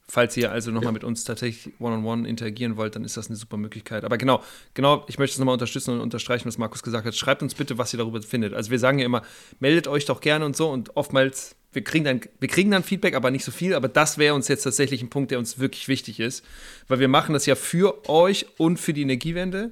[0.10, 3.28] Falls ihr also nochmal mit uns tatsächlich one-on-one -on -one interagieren wollt, dann ist das
[3.28, 4.06] eine super Möglichkeit.
[4.06, 4.42] Aber genau,
[4.74, 7.14] genau, ich möchte es nochmal unterstützen und unterstreichen, was Markus gesagt hat.
[7.14, 8.54] Schreibt uns bitte, was ihr darüber findet.
[8.54, 9.22] Also wir sagen ja immer,
[9.60, 13.16] meldet euch doch gerne und so und oftmals, wir kriegen dann, wir kriegen dann Feedback,
[13.16, 13.74] aber nicht so viel.
[13.74, 16.46] Aber das wäre uns jetzt tatsächlich ein Punkt, der uns wirklich wichtig ist.
[16.88, 19.72] Weil wir machen das ja für euch und für die Energiewende,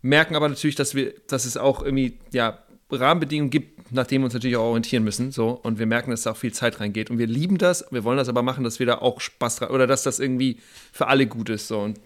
[0.00, 2.63] merken aber natürlich, dass wir, dass es auch irgendwie, ja,
[3.00, 5.32] Rahmenbedingungen gibt, nach denen wir uns natürlich auch orientieren müssen.
[5.32, 5.50] So.
[5.50, 7.10] Und wir merken, dass da auch viel Zeit reingeht.
[7.10, 7.84] Und wir lieben das.
[7.90, 10.58] Wir wollen das aber machen, dass wir da auch Spaß dran oder dass das irgendwie
[10.92, 11.68] für alle gut ist.
[11.68, 11.80] So.
[11.80, 12.00] Und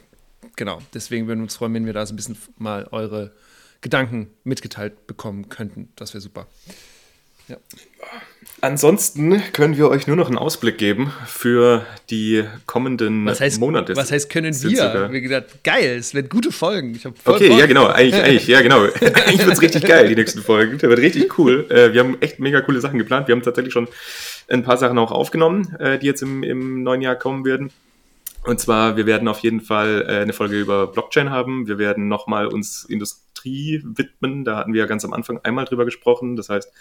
[0.56, 3.32] genau, deswegen würden wir uns freuen, wenn wir da so ein bisschen mal eure
[3.80, 5.88] Gedanken mitgeteilt bekommen könnten.
[5.96, 6.46] Das wäre super.
[7.48, 7.56] Ja.
[8.60, 13.94] Ansonsten können wir euch nur noch einen Ausblick geben für die kommenden was heißt, Monate.
[13.94, 15.12] Was heißt können wir?
[15.12, 16.98] Wir gedacht, geil, es wird gute Folgen.
[17.24, 17.58] okay, Bock.
[17.58, 18.82] ja genau, eigentlich, eigentlich, ja genau.
[19.00, 20.78] eigentlich wird es richtig geil, die nächsten Folgen.
[20.78, 21.66] Das wird richtig cool.
[21.70, 23.28] Äh, wir haben echt mega coole Sachen geplant.
[23.28, 23.86] Wir haben tatsächlich schon
[24.48, 27.70] ein paar Sachen auch aufgenommen, äh, die jetzt im, im neuen Jahr kommen werden.
[28.44, 31.68] Und zwar, wir werden auf jeden Fall äh, eine Folge über Blockchain haben.
[31.68, 33.27] Wir werden nochmal uns Industrie
[33.84, 34.44] widmen.
[34.44, 36.36] Da hatten wir ja ganz am Anfang einmal drüber gesprochen.
[36.36, 36.72] Das heißt,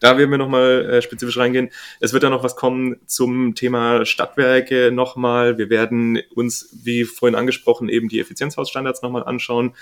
[0.00, 1.70] da werden wir nochmal äh, spezifisch reingehen.
[2.00, 5.58] Es wird dann noch was kommen zum Thema Stadtwerke nochmal.
[5.58, 9.74] Wir werden uns, wie vorhin angesprochen, eben die Effizienzhausstandards nochmal anschauen.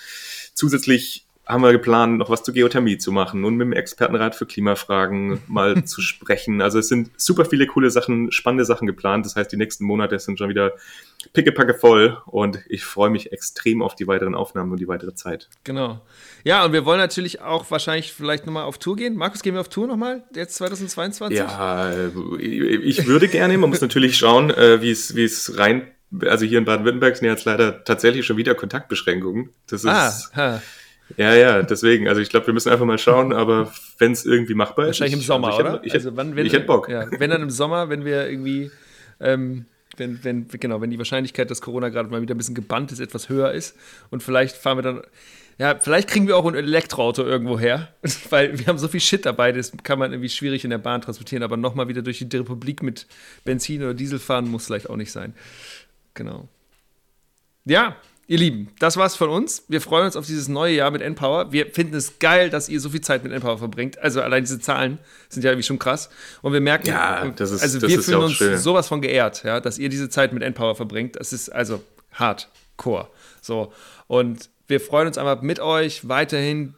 [0.55, 4.47] Zusätzlich haben wir geplant, noch was zur Geothermie zu machen und mit dem Expertenrat für
[4.47, 6.63] Klimafragen mal zu sprechen.
[6.63, 9.27] Also es sind super viele coole Sachen, spannende Sachen geplant.
[9.27, 10.73] Das heißt, die nächsten Monate sind schon wieder
[11.33, 15.49] pickepacke voll und ich freue mich extrem auf die weiteren Aufnahmen und die weitere Zeit.
[15.65, 16.01] Genau.
[16.45, 19.17] Ja, und wir wollen natürlich auch wahrscheinlich vielleicht nochmal auf Tour gehen.
[19.17, 21.39] Markus, gehen wir auf Tour nochmal jetzt 2022?
[21.39, 21.93] Ja,
[22.39, 23.57] ich würde gerne.
[23.59, 25.89] Man muss natürlich schauen, äh, wie es rein
[26.27, 29.51] also hier in Baden-Württemberg sind jetzt leider tatsächlich schon wieder Kontaktbeschränkungen.
[29.67, 30.63] Das ist ah, ha.
[31.17, 32.09] Ja, ja, deswegen.
[32.09, 35.01] Also ich glaube, wir müssen einfach mal schauen, aber wenn es irgendwie machbar ist.
[35.01, 35.85] Wahrscheinlich im Sommer, also ich, oder?
[35.85, 36.89] Ich, also wann, wenn, ich hätte Bock.
[36.89, 38.71] Ja, wenn dann im Sommer, wenn wir irgendwie,
[39.21, 42.91] ähm, wenn, wenn, genau, wenn die Wahrscheinlichkeit, dass Corona gerade mal wieder ein bisschen gebannt
[42.91, 43.77] ist, etwas höher ist
[44.11, 45.03] und vielleicht fahren wir dann,
[45.59, 47.89] ja, vielleicht kriegen wir auch ein Elektroauto irgendwo her,
[48.31, 51.01] weil wir haben so viel Shit dabei, das kann man irgendwie schwierig in der Bahn
[51.01, 53.07] transportieren, aber nochmal wieder durch die Republik mit
[53.45, 55.35] Benzin oder Diesel fahren muss vielleicht auch nicht sein.
[56.15, 56.49] Genau.
[57.67, 57.97] Ja,
[58.27, 59.65] Ihr Lieben, das war's von uns.
[59.69, 61.53] Wir freuen uns auf dieses neue Jahr mit Npower.
[61.53, 63.99] Wir finden es geil, dass ihr so viel Zeit mit Npower verbringt.
[63.99, 64.99] Also allein diese Zahlen
[65.29, 66.09] sind ja irgendwie schon krass.
[66.41, 68.57] Und wir merken, ja, das ist, also das wir ist fühlen ja uns schön.
[68.57, 71.17] sowas von geehrt, ja, dass ihr diese Zeit mit Npower verbringt.
[71.17, 73.09] Das ist also hardcore.
[73.43, 73.73] So.
[74.07, 76.75] Und wir freuen uns einfach mit euch weiterhin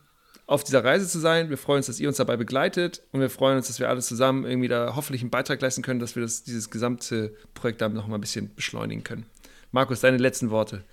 [0.47, 1.51] auf dieser Reise zu sein.
[1.51, 4.01] Wir freuen uns, dass ihr uns dabei begleitet und wir freuen uns, dass wir alle
[4.01, 7.89] zusammen irgendwie da hoffentlich einen Beitrag leisten können, dass wir das, dieses gesamte Projekt da
[7.89, 9.27] noch mal ein bisschen beschleunigen können.
[9.73, 10.85] Markus, deine letzten Worte.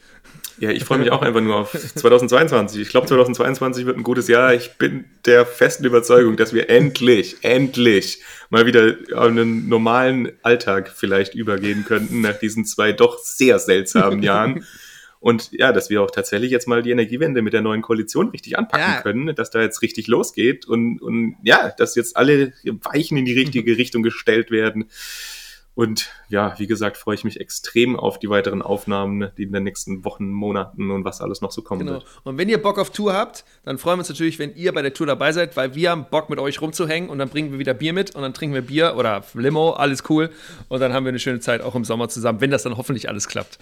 [0.60, 2.82] Ja, ich freue mich auch einfach nur auf 2022.
[2.82, 4.54] Ich glaube, 2022 wird ein gutes Jahr.
[4.54, 11.34] Ich bin der festen Überzeugung, dass wir endlich, endlich mal wieder einen normalen Alltag vielleicht
[11.34, 14.66] übergehen könnten nach diesen zwei doch sehr seltsamen Jahren.
[15.24, 18.58] Und ja, dass wir auch tatsächlich jetzt mal die Energiewende mit der neuen Koalition richtig
[18.58, 19.02] anpacken ja.
[19.02, 23.32] können, dass da jetzt richtig losgeht und, und ja, dass jetzt alle Weichen in die
[23.32, 24.90] richtige Richtung gestellt werden.
[25.76, 29.64] Und ja, wie gesagt, freue ich mich extrem auf die weiteren Aufnahmen, die in den
[29.64, 31.94] nächsten Wochen, Monaten und was alles noch so kommen genau.
[31.94, 32.06] wird.
[32.24, 34.84] Und wenn ihr Bock auf Tour habt, dann freuen wir uns natürlich, wenn ihr bei
[34.84, 37.60] der Tour dabei seid, weil wir haben Bock mit euch rumzuhängen und dann bringen wir
[37.60, 40.30] wieder Bier mit und dann trinken wir Bier oder Limo, alles cool.
[40.68, 43.10] Und dann haben wir eine schöne Zeit auch im Sommer zusammen, wenn das dann hoffentlich
[43.10, 43.58] alles klappt.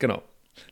[0.00, 0.22] Genau.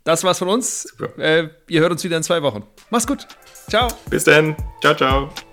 [0.04, 0.96] Das war's von uns.
[1.16, 2.64] Äh, ihr hört uns wieder in zwei Wochen.
[2.90, 3.26] Mach's gut.
[3.68, 3.88] Ciao.
[4.10, 4.56] Bis dann.
[4.80, 5.51] Ciao, ciao.